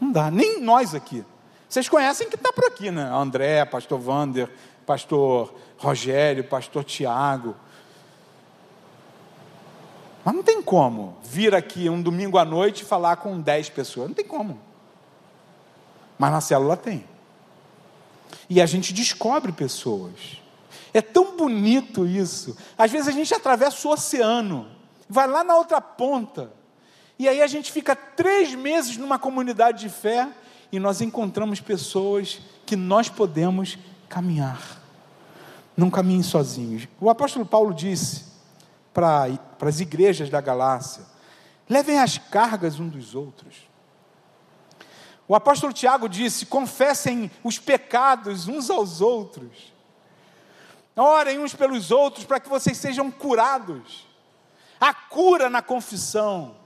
[0.01, 1.25] Não dá, nem nós aqui.
[1.69, 3.11] Vocês conhecem que está por aqui, né?
[3.13, 4.51] André, pastor Vander,
[4.87, 7.55] pastor Rogério, pastor Tiago.
[10.25, 14.09] Mas não tem como vir aqui um domingo à noite e falar com dez pessoas.
[14.09, 14.59] Não tem como.
[16.19, 17.05] Mas na célula tem.
[18.49, 20.41] E a gente descobre pessoas.
[20.93, 22.57] É tão bonito isso.
[22.77, 24.67] Às vezes a gente atravessa o oceano,
[25.09, 26.53] vai lá na outra ponta,
[27.19, 30.29] e aí a gente fica três meses numa comunidade de fé
[30.71, 33.77] e nós encontramos pessoas que nós podemos
[34.09, 34.81] caminhar.
[35.77, 36.87] Não caminhem sozinhos.
[37.01, 38.25] O apóstolo Paulo disse
[38.95, 39.27] para,
[39.61, 41.03] as igrejas da Galácia:
[41.69, 43.69] levem as cargas um dos outros.
[45.27, 49.73] O apóstolo Tiago disse: confessem os pecados uns aos outros.
[50.95, 54.07] Orem uns pelos outros para que vocês sejam curados.
[54.81, 56.57] A cura na confissão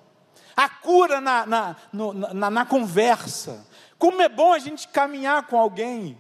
[0.56, 3.66] a cura na, na, no, na, na conversa.
[3.98, 6.18] Como é bom a gente caminhar com alguém.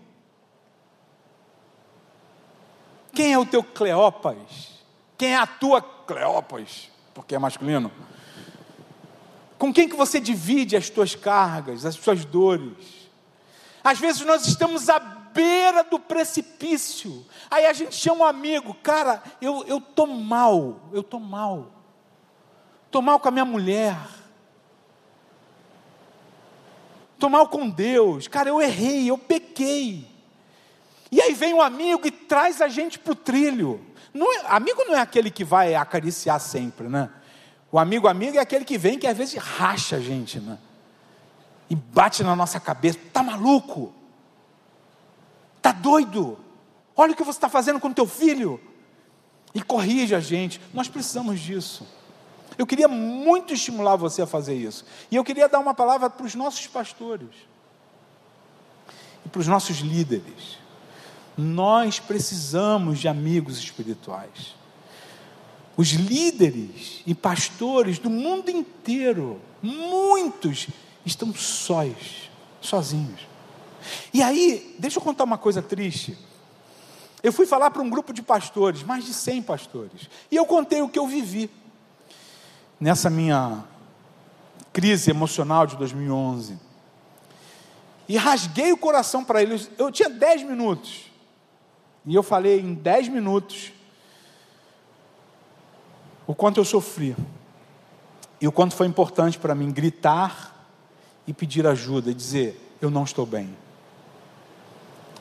[3.12, 4.80] Quem é o teu Cleopas?
[5.18, 6.90] Quem é a tua Cleopas?
[7.12, 7.92] Porque é masculino.
[9.58, 13.10] Com quem que você divide as tuas cargas, as tuas dores?
[13.84, 17.26] Às vezes nós estamos à beira do precipício.
[17.50, 21.66] Aí a gente chama um amigo, cara, eu tô mal, eu tô mal.
[22.90, 23.96] Tô mal com a minha mulher
[27.22, 30.04] estou mal com Deus, cara, eu errei, eu pequei.
[31.10, 33.80] E aí vem um amigo e traz a gente para o trilho.
[34.12, 37.08] Não é, amigo não é aquele que vai acariciar sempre, né?
[37.70, 40.58] O amigo amigo é aquele que vem que às vezes racha a gente, né?
[41.70, 43.94] E bate na nossa cabeça, tá maluco?
[45.60, 46.36] Tá doido?
[46.96, 48.60] Olha o que você está fazendo com teu filho.
[49.54, 50.60] E corrige a gente.
[50.74, 51.86] Nós precisamos disso.
[52.58, 54.84] Eu queria muito estimular você a fazer isso.
[55.10, 57.30] E eu queria dar uma palavra para os nossos pastores
[59.24, 60.58] e para os nossos líderes.
[61.36, 64.54] Nós precisamos de amigos espirituais.
[65.76, 70.68] Os líderes e pastores do mundo inteiro, muitos,
[71.04, 73.20] estão sós, sozinhos.
[74.12, 76.16] E aí, deixa eu contar uma coisa triste.
[77.22, 80.82] Eu fui falar para um grupo de pastores, mais de 100 pastores, e eu contei
[80.82, 81.48] o que eu vivi
[82.82, 83.62] nessa minha
[84.72, 86.58] crise emocional de 2011.
[88.08, 89.70] E rasguei o coração para eles.
[89.78, 91.04] Eu tinha 10 minutos.
[92.04, 93.72] E eu falei em 10 minutos
[96.26, 97.14] o quanto eu sofri.
[98.40, 100.66] E o quanto foi importante para mim gritar
[101.24, 103.56] e pedir ajuda e dizer: Eu não estou bem.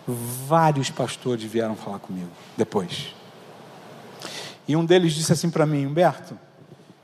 [0.07, 3.14] Vários pastores vieram falar comigo depois.
[4.68, 6.36] E um deles disse assim para mim: Humberto,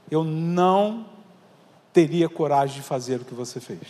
[0.10, 1.06] eu não
[1.92, 3.82] teria coragem de fazer o que você fez.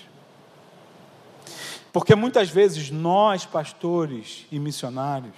[1.91, 5.36] Porque muitas vezes nós, pastores e missionários,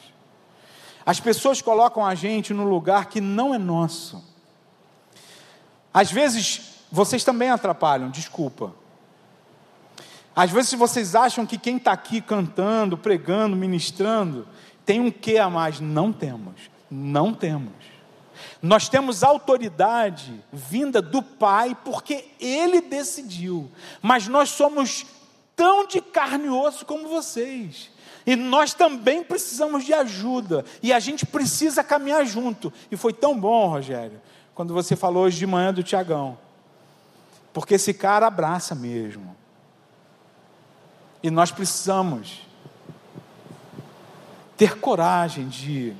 [1.05, 4.23] as pessoas colocam a gente no lugar que não é nosso.
[5.93, 8.73] Às vezes vocês também atrapalham, desculpa.
[10.35, 14.47] Às vezes vocês acham que quem está aqui cantando, pregando, ministrando,
[14.85, 15.79] tem um que a mais.
[15.79, 16.55] Não temos,
[16.89, 17.73] não temos.
[18.61, 23.69] Nós temos autoridade vinda do Pai, porque Ele decidiu.
[24.01, 25.05] Mas nós somos
[25.55, 27.89] tão de carne e osso como vocês.
[28.25, 30.63] E nós também precisamos de ajuda.
[30.83, 32.71] E a gente precisa caminhar junto.
[32.91, 34.21] E foi tão bom, Rogério,
[34.53, 36.37] quando você falou hoje de manhã do Tiagão.
[37.51, 39.35] Porque esse cara abraça mesmo.
[41.21, 42.41] E nós precisamos
[44.55, 45.93] ter coragem de,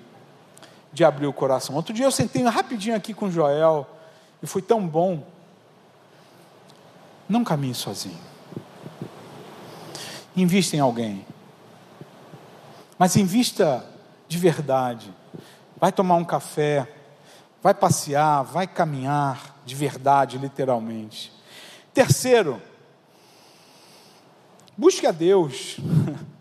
[0.92, 1.76] de abrir o coração.
[1.76, 3.88] Outro dia eu sentei rapidinho aqui com Joel
[4.42, 5.24] e foi tão bom.
[7.28, 8.18] Não caminhe sozinho.
[10.36, 11.26] Invista em alguém.
[12.98, 13.86] Mas invista
[14.28, 15.14] de verdade.
[15.78, 16.88] Vai tomar um café,
[17.62, 21.32] vai passear, vai caminhar de verdade, literalmente.
[21.94, 22.62] Terceiro,
[24.78, 25.78] busque a Deus.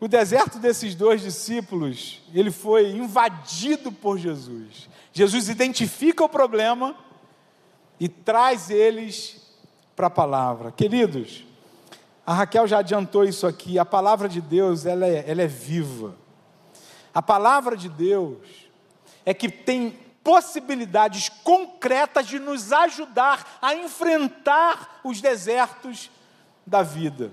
[0.00, 4.88] O deserto desses dois discípulos, ele foi invadido por Jesus.
[5.12, 6.96] Jesus identifica o problema
[7.98, 9.42] e traz eles
[9.94, 10.72] para a palavra.
[10.72, 11.44] Queridos,
[12.24, 13.78] a Raquel já adiantou isso aqui.
[13.78, 16.16] A palavra de Deus, ela é, ela é viva.
[17.12, 18.38] A palavra de Deus
[19.26, 26.10] é que tem possibilidades concretas de nos ajudar a enfrentar os desertos
[26.66, 27.32] da vida.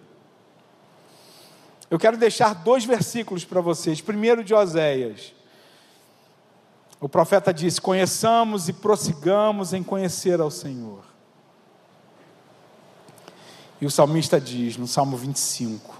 [1.89, 4.01] Eu quero deixar dois versículos para vocês.
[4.01, 5.33] Primeiro de Oséias.
[6.99, 11.03] O profeta disse: Conheçamos e prossigamos em conhecer ao Senhor.
[13.79, 15.95] E o salmista diz, no Salmo 25: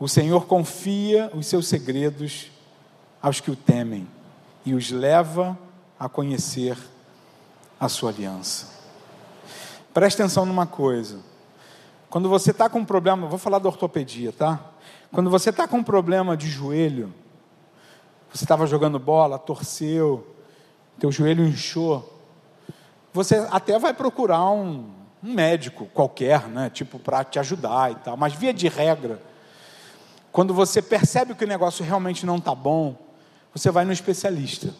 [0.00, 2.50] O Senhor confia os seus segredos
[3.22, 4.08] aos que o temem
[4.64, 5.56] e os leva
[5.98, 6.76] a conhecer
[7.78, 8.68] a sua aliança.
[9.92, 11.20] Preste atenção numa coisa.
[12.10, 14.73] Quando você está com um problema, vou falar da ortopedia, tá?
[15.14, 17.14] Quando você está com um problema de joelho,
[18.32, 20.26] você estava jogando bola, torceu,
[20.98, 22.20] teu joelho inchou,
[23.12, 24.90] você até vai procurar um,
[25.22, 26.68] um médico qualquer, né?
[26.68, 28.16] Tipo, para te ajudar e tal.
[28.16, 29.22] Mas via de regra,
[30.32, 32.96] quando você percebe que o negócio realmente não está bom,
[33.54, 34.74] você vai no especialista.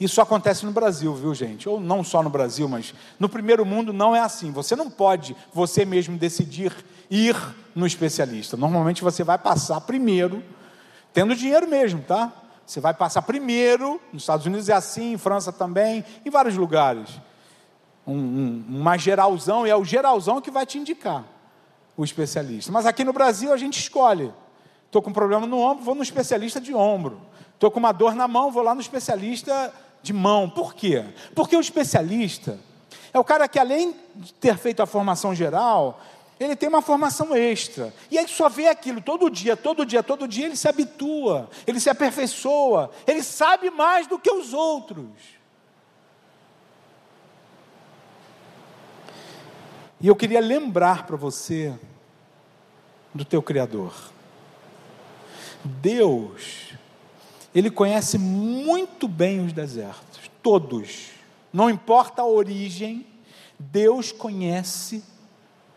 [0.00, 1.68] Isso acontece no Brasil, viu, gente?
[1.68, 4.50] Ou não só no Brasil, mas no primeiro mundo não é assim.
[4.50, 6.74] Você não pode você mesmo decidir
[7.10, 7.36] ir
[7.74, 8.56] no especialista.
[8.56, 10.42] Normalmente você vai passar primeiro,
[11.12, 12.32] tendo dinheiro mesmo, tá?
[12.66, 17.08] Você vai passar primeiro, nos Estados Unidos é assim, em França também, em vários lugares.
[18.06, 21.24] Um, um, uma geralzão, e é o geralzão que vai te indicar
[21.96, 22.72] o especialista.
[22.72, 24.32] Mas aqui no Brasil a gente escolhe.
[24.86, 27.20] Estou com um problema no ombro, vou no especialista de ombro.
[27.54, 29.72] Estou com uma dor na mão, vou lá no especialista
[30.04, 30.48] de mão.
[30.48, 31.02] Por quê?
[31.34, 32.60] Porque o especialista
[33.12, 36.00] é o cara que, além de ter feito a formação geral,
[36.38, 37.92] ele tem uma formação extra.
[38.10, 41.80] E aí só vê aquilo todo dia, todo dia, todo dia, ele se habitua, ele
[41.80, 45.08] se aperfeiçoa, ele sabe mais do que os outros.
[50.00, 51.74] E eu queria lembrar para você
[53.14, 53.94] do teu Criador.
[55.64, 56.74] Deus,
[57.54, 61.10] Ele conhece muito bem os desertos, todos,
[61.52, 63.06] não importa a origem,
[63.58, 65.04] Deus conhece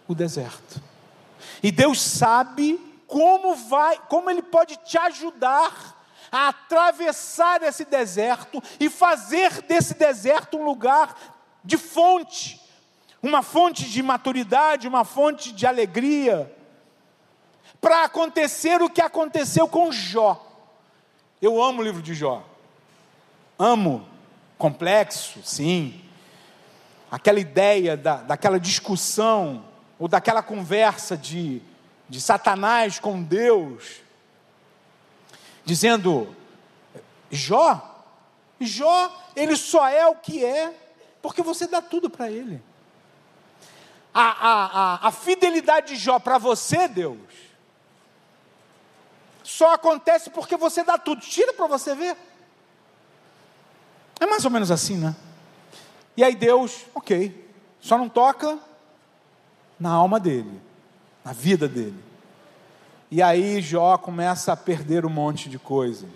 [0.08, 0.82] o deserto.
[1.62, 5.96] E Deus sabe como vai, como ele pode te ajudar
[6.32, 11.16] a atravessar esse deserto e fazer desse deserto um lugar
[11.64, 12.62] de fonte,
[13.22, 16.54] uma fonte de maturidade, uma fonte de alegria,
[17.80, 20.47] para acontecer o que aconteceu com Jó.
[21.42, 22.44] Eu amo o livro de Jó.
[23.58, 24.08] Amo.
[24.58, 26.02] Complexo, sim.
[27.12, 29.64] Aquela ideia da, daquela discussão
[30.00, 31.62] ou daquela conversa de,
[32.10, 34.02] de Satanás com Deus,
[35.64, 36.36] dizendo:
[37.30, 38.04] Jó,
[38.60, 40.74] Jó, ele só é o que é,
[41.22, 42.62] porque você dá tudo para ele.
[44.12, 47.20] A, a, a, a fidelidade de Jó para você, Deus,
[49.48, 51.22] só acontece porque você dá tudo.
[51.22, 52.18] Tira para você ver.
[54.20, 55.16] É mais ou menos assim, né?
[56.18, 58.60] E aí Deus, ok, só não toca
[59.80, 60.60] na alma dele,
[61.24, 61.98] na vida dele.
[63.10, 66.10] E aí Jó começa a perder um monte de coisas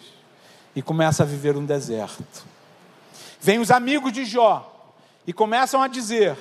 [0.76, 2.46] e começa a viver um deserto.
[3.40, 4.94] Vem os amigos de Jó
[5.26, 6.38] e começam a dizer: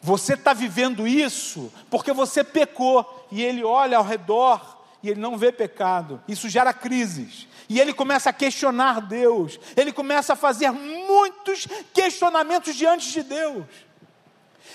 [0.00, 4.75] Você está vivendo isso porque você pecou e ele olha ao redor
[5.06, 6.20] e ele não vê pecado.
[6.26, 7.46] Isso gera crises.
[7.68, 9.58] E ele começa a questionar Deus.
[9.76, 13.64] Ele começa a fazer muitos questionamentos diante de Deus.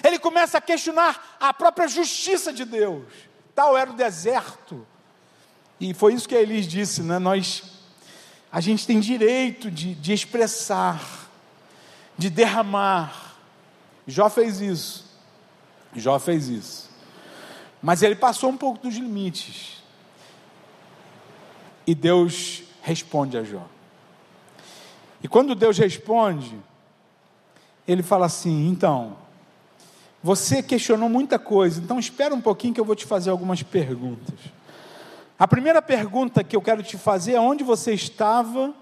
[0.01, 3.03] Ele começa a questionar a própria justiça de Deus.
[3.53, 4.87] Tal era o deserto.
[5.79, 7.19] E foi isso que Elis disse, né?
[7.19, 7.63] Nós,
[8.49, 11.29] a gente tem direito de, de expressar,
[12.17, 13.35] de derramar.
[14.07, 15.05] Jó fez isso.
[15.93, 16.89] Jó fez isso.
[17.81, 19.80] Mas ele passou um pouco dos limites.
[21.85, 23.65] E Deus responde a Jó.
[25.23, 26.57] E quando Deus responde,
[27.87, 29.15] ele fala assim: então,
[30.23, 34.39] você questionou muita coisa, então espera um pouquinho que eu vou te fazer algumas perguntas.
[35.37, 38.73] A primeira pergunta que eu quero te fazer é onde você estava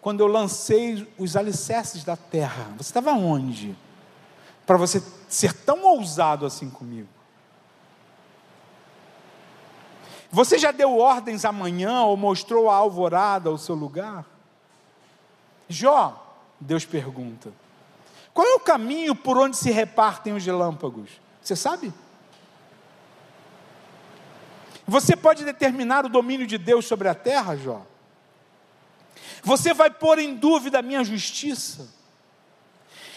[0.00, 2.66] quando eu lancei os alicerces da terra?
[2.76, 3.76] Você estava onde?
[4.66, 7.08] Para você ser tão ousado assim comigo.
[10.34, 14.26] Você já deu ordens amanhã ou mostrou a alvorada o seu lugar?
[15.68, 17.52] Jó, Deus pergunta.
[18.32, 21.08] Qual é o caminho por onde se repartem os relâmpagos?
[21.40, 21.94] Você sabe?
[24.84, 27.86] Você pode determinar o domínio de Deus sobre a terra, Jó?
[29.40, 31.88] Você vai pôr em dúvida a minha justiça?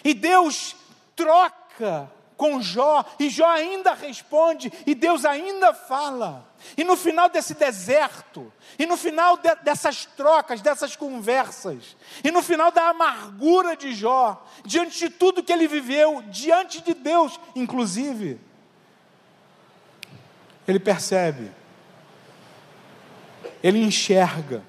[0.04, 0.76] E Deus
[1.16, 6.48] troca com Jó, e Jó ainda responde, e Deus ainda fala.
[6.78, 12.44] E no final desse deserto, e no final de, dessas trocas, dessas conversas, e no
[12.44, 18.40] final da amargura de Jó, diante de tudo que ele viveu, diante de Deus, inclusive,
[20.68, 21.52] ele percebe,
[23.64, 24.64] ele enxerga,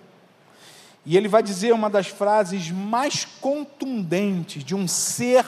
[1.04, 5.44] e ele vai dizer uma das frases mais contundentes de um ser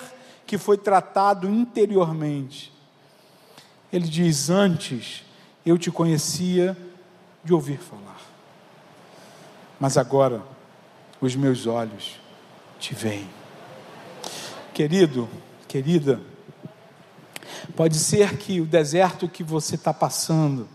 [0.51, 2.73] que foi tratado interiormente.
[3.93, 5.23] Ele diz: Antes
[5.65, 6.77] eu te conhecia
[7.45, 8.21] de ouvir falar,
[9.79, 10.43] mas agora
[11.21, 12.19] os meus olhos
[12.81, 13.31] te veem.
[14.75, 15.31] Querido,
[15.69, 16.21] querida,
[17.77, 20.69] pode ser que o deserto que você está passando,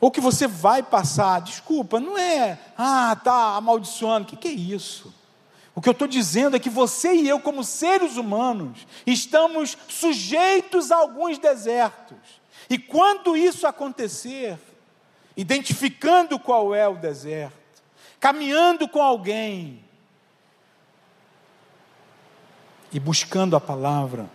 [0.00, 4.52] ou que você vai passar, desculpa, não é, ah, tá amaldiçoando, o que, que é
[4.52, 5.14] isso?
[5.74, 10.92] O que eu estou dizendo é que você e eu, como seres humanos, estamos sujeitos
[10.92, 12.16] a alguns desertos.
[12.70, 14.56] E quando isso acontecer,
[15.36, 17.82] identificando qual é o deserto,
[18.20, 19.82] caminhando com alguém
[22.92, 24.30] e buscando a palavra,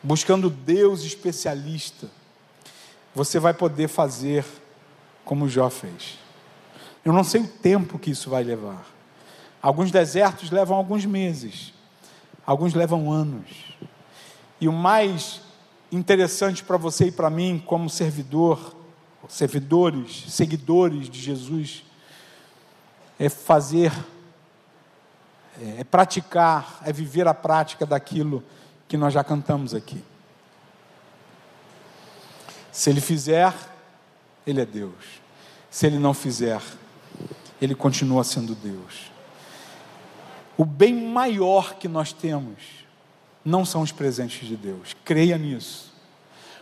[0.00, 2.08] buscando Deus especialista,
[3.12, 4.44] você vai poder fazer
[5.24, 6.16] como Jó fez.
[7.04, 8.97] Eu não sei o tempo que isso vai levar.
[9.60, 11.72] Alguns desertos levam alguns meses,
[12.46, 13.74] alguns levam anos.
[14.60, 15.40] E o mais
[15.90, 18.76] interessante para você e para mim, como servidor,
[19.28, 21.84] servidores, seguidores de Jesus,
[23.18, 23.92] é fazer,
[25.60, 28.44] é, praticar, é viver a prática daquilo
[28.86, 30.02] que nós já cantamos aqui.
[32.70, 33.52] Se ele fizer,
[34.46, 35.20] ele é Deus.
[35.68, 36.62] Se ele não fizer,
[37.60, 39.17] ele continua sendo Deus.
[40.58, 42.58] O bem maior que nós temos
[43.44, 44.94] não são os presentes de Deus.
[45.04, 45.94] Creia nisso.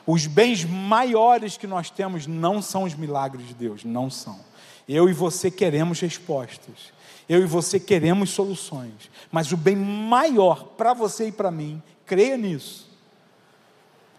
[0.06, 4.38] Os bens maiores que nós temos não são os milagres de Deus, não são.
[4.86, 6.92] Eu e você queremos respostas.
[7.26, 9.10] Eu e você queremos soluções.
[9.32, 12.88] Mas o bem maior para você e para mim, creia nisso,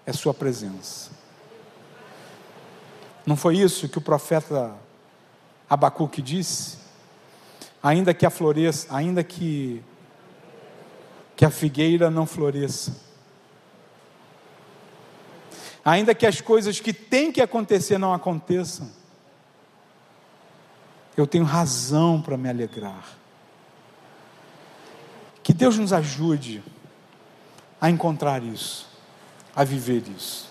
[0.05, 1.11] é Sua presença.
[3.25, 4.73] Não foi isso que o profeta
[5.69, 6.76] Abacuque disse?
[7.82, 9.84] Ainda que a floresça, ainda que
[11.38, 12.97] que a figueira não floresça.
[15.86, 18.91] Ainda que as coisas que têm que acontecer não aconteçam,
[21.15, 23.07] eu tenho razão para me alegrar.
[25.43, 26.63] Que Deus nos ajude
[27.80, 28.89] a encontrar isso,
[29.55, 30.49] a viver isso.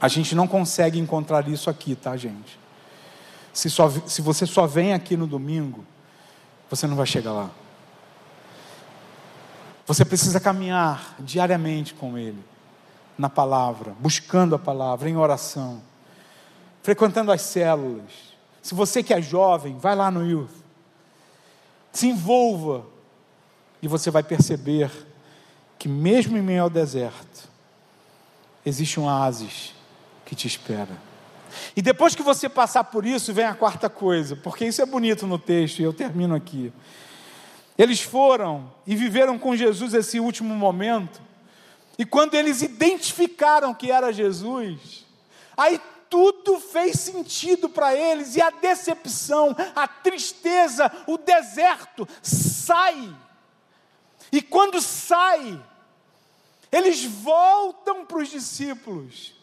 [0.00, 2.58] A gente não consegue encontrar isso aqui, tá, gente?
[3.52, 5.84] Se, só, se você só vem aqui no domingo,
[6.70, 7.50] você não vai chegar lá.
[9.86, 12.42] Você precisa caminhar diariamente com Ele,
[13.18, 15.82] na palavra, buscando a palavra, em oração,
[16.82, 18.10] frequentando as células.
[18.62, 20.50] Se você que é jovem, vai lá no Youth,
[21.92, 22.86] se envolva,
[23.82, 24.90] e você vai perceber
[25.78, 27.50] que, mesmo em meio ao deserto,
[28.64, 29.74] existe um oásis
[30.24, 30.96] que te espera.
[31.76, 35.26] E depois que você passar por isso, vem a quarta coisa, porque isso é bonito
[35.26, 36.72] no texto, e eu termino aqui.
[37.76, 41.20] Eles foram e viveram com Jesus esse último momento,
[41.98, 45.04] E quando eles identificaram que era Jesus,
[45.56, 45.80] aí
[46.10, 53.14] tudo fez sentido para eles, e a decepção, a tristeza, o deserto sai.
[54.30, 55.60] E quando sai,
[56.70, 59.33] eles voltam para os discípulos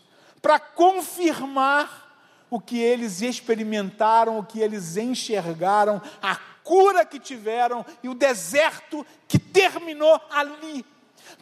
[0.41, 2.09] para confirmar
[2.49, 9.05] o que eles experimentaram, o que eles enxergaram, a cura que tiveram e o deserto
[9.27, 10.85] que terminou ali.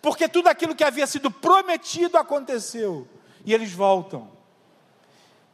[0.01, 3.07] Porque tudo aquilo que havia sido prometido aconteceu.
[3.45, 4.29] E eles voltam.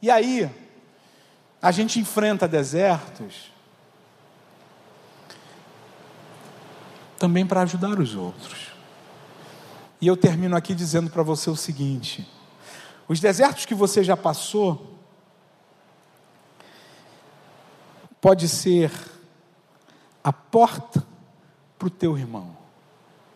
[0.01, 0.49] E aí,
[1.61, 3.51] a gente enfrenta desertos
[7.17, 8.67] também para ajudar os outros.
[10.01, 12.27] E eu termino aqui dizendo para você o seguinte:
[13.07, 14.95] os desertos que você já passou,
[18.19, 18.91] pode ser
[20.23, 21.05] a porta
[21.77, 22.57] para o teu irmão,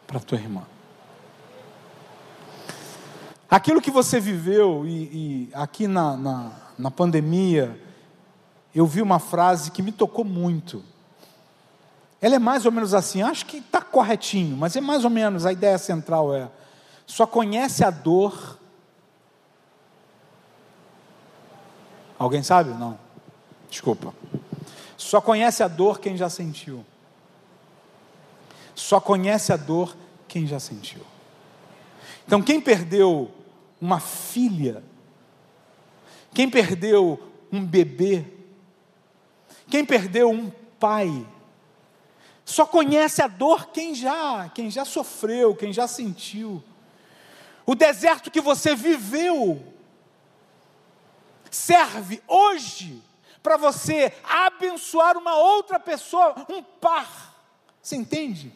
[0.07, 0.63] para a tua irmã.
[3.49, 7.79] Aquilo que você viveu, e, e aqui na, na, na pandemia,
[8.73, 10.83] eu vi uma frase que me tocou muito.
[12.21, 15.45] Ela é mais ou menos assim, acho que está corretinho, mas é mais ou menos,
[15.45, 16.49] a ideia central é:
[17.05, 18.58] só conhece a dor.
[22.19, 22.71] Alguém sabe?
[22.71, 22.99] Não.
[23.69, 24.13] Desculpa.
[24.97, 26.85] Só conhece a dor quem já sentiu.
[28.75, 29.95] Só conhece a dor
[30.27, 31.01] quem já sentiu.
[32.27, 33.31] Então, quem perdeu
[33.81, 34.83] uma filha,
[36.33, 37.19] quem perdeu
[37.51, 38.25] um bebê,
[39.69, 41.25] quem perdeu um pai,
[42.43, 46.63] só conhece a dor quem já, quem já sofreu, quem já sentiu.
[47.65, 49.63] O deserto que você viveu
[51.49, 53.03] serve hoje
[53.41, 57.35] para você abençoar uma outra pessoa, um par.
[57.81, 58.53] Você entende?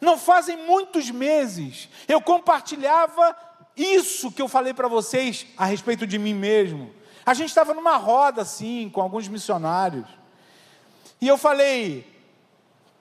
[0.00, 3.36] Não fazem muitos meses eu compartilhava
[3.76, 6.94] isso que eu falei para vocês a respeito de mim mesmo.
[7.24, 10.06] A gente estava numa roda assim, com alguns missionários.
[11.20, 12.06] E eu falei,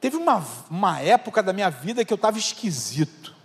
[0.02, 3.36] teve uma, uma época da minha vida que eu estava esquisito.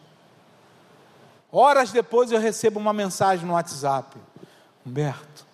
[1.52, 4.16] Horas depois eu recebo uma mensagem no WhatsApp.
[4.86, 5.46] Humberto,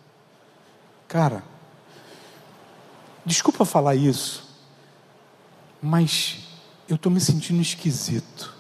[1.09, 1.43] cara,
[3.27, 4.49] Desculpa falar isso,
[5.83, 6.47] mas
[6.89, 8.55] eu estou me sentindo esquisito.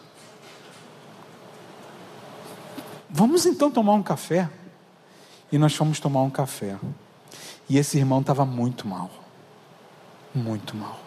[3.08, 4.50] Vamos então tomar um café?
[5.52, 6.76] E nós fomos tomar um café.
[7.68, 9.08] E esse irmão estava muito mal.
[10.34, 10.98] Muito mal.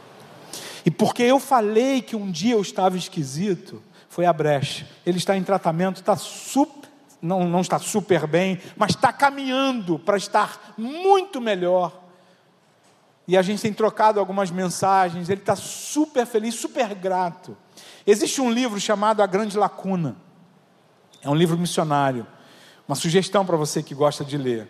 [0.86, 4.88] E porque eu falei que um dia eu estava esquisito, foi a brecha.
[5.06, 6.89] Ele está em tratamento, está super,
[7.22, 12.10] não, não está super bem, mas está caminhando para estar muito melhor
[13.30, 15.30] e a gente tem trocado algumas mensagens.
[15.30, 17.56] Ele está super feliz, super grato.
[18.08, 20.16] Existe um livro chamado A Grande Lacuna.
[21.22, 22.26] É um livro missionário.
[22.88, 24.68] Uma sugestão para você que gosta de ler.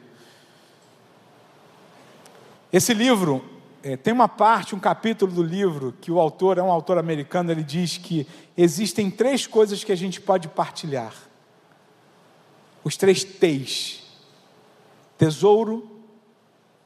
[2.70, 3.46] Esse livro
[3.82, 7.54] é, tem uma parte, um capítulo do livro que o autor é um autor americano.
[7.54, 8.28] Ele diz que
[8.58, 11.14] existem três coisas que a gente pode partilhar.
[12.84, 14.04] Os três T's:
[15.18, 15.90] tesouro,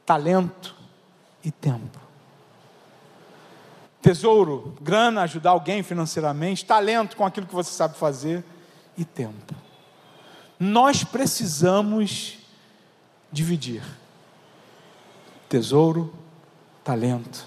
[0.04, 0.74] talento
[1.44, 1.98] e tempo.
[4.02, 8.44] Tesouro, grana, ajudar alguém financeiramente, talento com aquilo que você sabe fazer
[8.98, 9.54] e tempo.
[10.60, 12.38] Nós precisamos
[13.32, 13.82] dividir
[15.48, 16.12] tesouro,
[16.82, 17.46] talento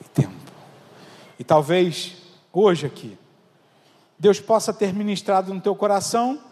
[0.00, 0.52] e tempo.
[1.38, 2.16] E talvez
[2.52, 3.18] hoje aqui,
[4.18, 6.47] Deus possa ter ministrado no teu coração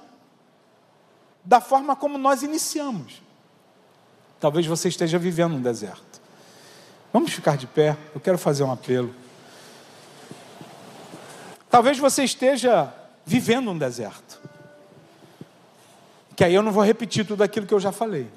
[1.46, 3.22] da forma como nós iniciamos.
[4.40, 6.20] Talvez você esteja vivendo um deserto.
[7.12, 9.14] Vamos ficar de pé, eu quero fazer um apelo.
[11.70, 12.92] Talvez você esteja
[13.24, 14.40] vivendo um deserto.
[16.34, 18.28] Que aí eu não vou repetir tudo aquilo que eu já falei.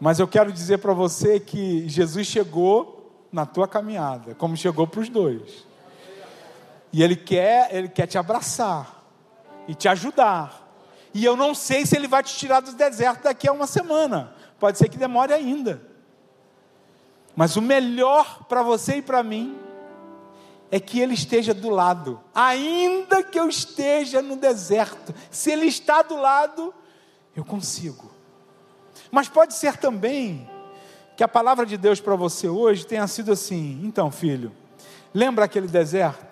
[0.00, 5.00] Mas eu quero dizer para você que Jesus chegou na tua caminhada, como chegou para
[5.00, 5.64] os dois.
[6.92, 9.04] E ele quer, ele quer te abraçar
[9.68, 10.61] e te ajudar.
[11.14, 14.34] E eu não sei se ele vai te tirar do deserto daqui a uma semana.
[14.58, 15.82] Pode ser que demore ainda.
[17.34, 19.58] Mas o melhor para você e para mim
[20.70, 26.00] é que Ele esteja do lado, ainda que eu esteja no deserto, se Ele está
[26.00, 26.74] do lado,
[27.36, 28.10] eu consigo.
[29.10, 30.48] Mas pode ser também
[31.14, 34.50] que a palavra de Deus para você hoje tenha sido assim: então, filho,
[35.12, 36.31] lembra aquele deserto?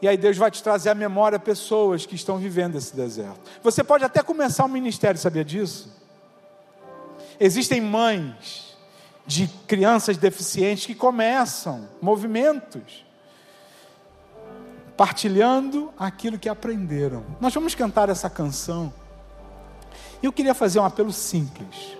[0.00, 3.40] E aí Deus vai te trazer à memória pessoas que estão vivendo esse deserto.
[3.62, 5.90] Você pode até começar um ministério, sabia disso?
[7.40, 8.76] Existem mães
[9.26, 13.04] de crianças deficientes que começam movimentos
[14.96, 17.24] partilhando aquilo que aprenderam.
[17.40, 18.92] Nós vamos cantar essa canção.
[20.22, 21.96] Eu queria fazer um apelo simples.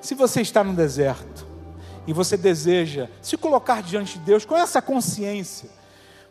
[0.00, 1.46] Se você está no deserto
[2.06, 5.77] e você deseja se colocar diante de Deus com essa consciência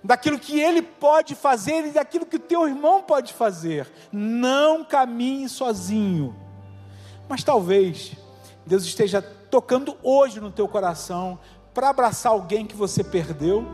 [0.03, 5.49] daquilo que Ele pode fazer e daquilo que o teu irmão pode fazer, não caminhe
[5.49, 6.35] sozinho.
[7.27, 8.13] Mas talvez
[8.65, 11.39] Deus esteja tocando hoje no teu coração
[11.73, 13.65] para abraçar alguém que você perdeu,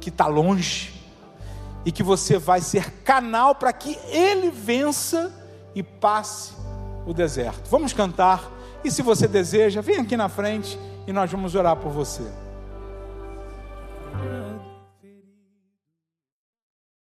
[0.00, 0.92] que está longe,
[1.84, 5.32] e que você vai ser canal para que ele vença
[5.74, 6.52] e passe
[7.06, 7.68] o deserto.
[7.68, 8.50] Vamos cantar,
[8.84, 12.24] e se você deseja, vem aqui na frente e nós vamos orar por você.